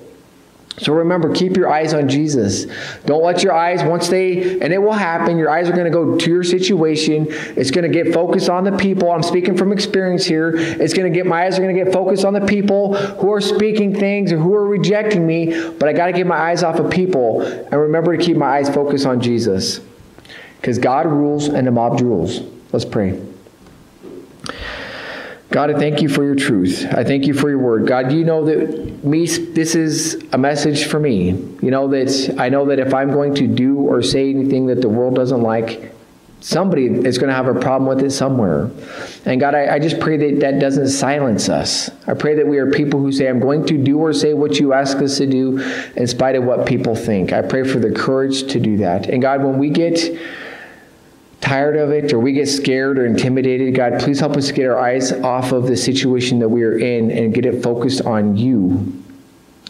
So 0.79 0.93
remember, 0.93 1.33
keep 1.33 1.57
your 1.57 1.71
eyes 1.71 1.93
on 1.93 2.09
Jesus. 2.09 2.67
Don't 3.05 3.23
let 3.23 3.43
your 3.43 3.53
eyes, 3.53 3.83
once 3.83 4.09
they, 4.09 4.61
and 4.61 4.73
it 4.73 4.79
will 4.79 4.93
happen, 4.93 5.39
your 5.39 5.51
eyes 5.51 5.69
are 5.69 5.73
going 5.73 5.85
to 5.85 5.91
go 5.91 6.17
to 6.17 6.31
your 6.31 6.45
situation. 6.45 7.27
It's 7.29 7.71
going 7.71 7.91
to 7.91 8.03
get 8.03 8.15
focused 8.15 8.49
on 8.49 8.65
the 8.65 8.77
people. 8.77 9.11
I'm 9.11 9.23
speaking 9.23 9.57
from 9.57 9.73
experience 9.73 10.25
here. 10.25 10.53
It's 10.55 10.95
going 10.95 11.13
to 11.13 11.17
get, 11.17 11.27
my 11.27 11.45
eyes 11.47 11.59
are 11.59 11.63
going 11.63 11.75
to 11.77 11.85
get 11.85 11.93
focused 11.93 12.25
on 12.25 12.33
the 12.33 12.47
people 12.47 12.95
who 12.95 13.33
are 13.33 13.41
speaking 13.41 13.95
things 13.95 14.33
or 14.33 14.39
who 14.39 14.55
are 14.55 14.67
rejecting 14.67 15.27
me, 15.27 15.71
but 15.71 15.89
I 15.89 15.93
got 15.93 16.07
to 16.07 16.13
get 16.13 16.27
my 16.27 16.39
eyes 16.39 16.63
off 16.63 16.79
of 16.79 16.91
people 16.91 17.43
and 17.43 17.73
remember 17.73 18.17
to 18.17 18.23
keep 18.23 18.37
my 18.37 18.59
eyes 18.59 18.69
focused 18.69 19.07
on 19.07 19.21
Jesus. 19.21 19.81
Because 20.61 20.79
God 20.79 21.07
rules 21.07 21.49
and 21.49 21.67
the 21.67 21.71
mob 21.71 22.01
rules. 22.01 22.41
Let's 22.73 22.85
pray. 22.85 23.21
God, 25.51 25.71
I 25.71 25.79
thank 25.79 26.03
you 26.03 26.11
for 26.11 26.25
your 26.25 26.35
truth. 26.35 26.87
I 26.91 27.05
thank 27.05 27.27
you 27.27 27.33
for 27.33 27.49
your 27.49 27.59
word. 27.59 27.87
God, 27.87 28.13
you 28.13 28.23
know 28.23 28.45
that 28.45 29.03
me 29.03 29.27
this 29.27 29.75
is 29.75 30.23
a 30.33 30.39
message 30.39 30.85
for 30.85 31.01
me. 31.01 31.29
You 31.63 31.71
know 31.71 31.89
that 31.89 32.37
I 32.39 32.51
know 32.51 32.67
that 32.67 32.79
if 32.79 32.93
I'm 32.93 33.11
going 33.11 33.35
to 33.37 33.47
do 33.47 33.77
or 33.77 34.03
say 34.03 34.29
anything 34.29 34.67
that 34.67 34.83
the 34.83 34.91
world 34.91 35.15
doesn't 35.15 35.41
like, 35.41 35.95
somebody 36.41 36.85
is 36.85 37.17
going 37.17 37.29
to 37.29 37.35
have 37.35 37.49
a 37.49 37.59
problem 37.59 37.89
with 37.89 38.05
it 38.05 38.11
somewhere. 38.11 38.71
And 39.25 39.41
God, 39.41 39.55
I, 39.55 39.77
I 39.77 39.79
just 39.79 39.99
pray 40.01 40.19
that 40.19 40.41
that 40.41 40.61
doesn't 40.61 40.89
silence 40.89 41.49
us. 41.49 41.91
I 42.07 42.13
pray 42.13 42.35
that 42.35 42.47
we 42.47 42.59
are 42.59 42.71
people 42.71 43.01
who 43.01 43.11
say, 43.11 43.27
I'm 43.27 43.41
going 43.41 43.65
to 43.67 43.79
do 43.79 43.99
or 43.99 44.13
say 44.13 44.35
what 44.35 44.61
you 44.61 44.75
ask 44.75 44.99
us 44.99 45.17
to 45.17 45.27
do 45.27 45.61
in 45.97 46.07
spite 46.07 46.37
of 46.37 46.45
what 46.45 46.67
people 46.67 46.95
think. 46.95 47.33
I 47.33 47.41
pray 47.41 47.65
for 47.65 47.79
the 47.79 47.91
courage 47.91 48.53
to 48.53 48.61
do 48.61 48.77
that. 48.79 49.09
And 49.09 49.23
God, 49.23 49.43
when 49.43 49.59
we 49.59 49.71
get 49.71 49.99
tired 51.41 51.77
of 51.77 51.91
it 51.91 52.13
or 52.13 52.19
we 52.19 52.33
get 52.33 52.49
scared 52.49 52.99
or 52.99 53.07
intimidated, 53.07 53.75
God, 53.75 54.01
please 54.01 54.21
help 54.21 54.37
us 54.37 54.51
get 54.51 54.67
our 54.67 54.79
eyes 54.79 55.13
off 55.13 55.53
of 55.53 55.67
the 55.67 55.77
situation 55.77 56.39
that 56.41 56.49
we 56.49 56.63
are 56.63 56.79
in 56.79 57.11
and 57.11 57.33
get 57.33 57.47
it 57.47 57.63
focused 57.63 58.03
on 58.03 58.37
you. 58.37 59.03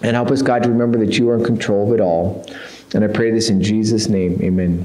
And 0.02 0.14
help 0.14 0.30
us, 0.30 0.42
God, 0.42 0.62
to 0.62 0.68
remember 0.68 0.98
that 0.98 1.18
you 1.18 1.28
are 1.30 1.36
in 1.36 1.44
control 1.44 1.88
of 1.88 1.94
it 1.94 2.00
all. 2.00 2.46
And 2.94 3.04
I 3.04 3.08
pray 3.08 3.30
this 3.30 3.50
in 3.50 3.62
Jesus' 3.62 4.08
name. 4.08 4.40
Amen. 4.42 4.76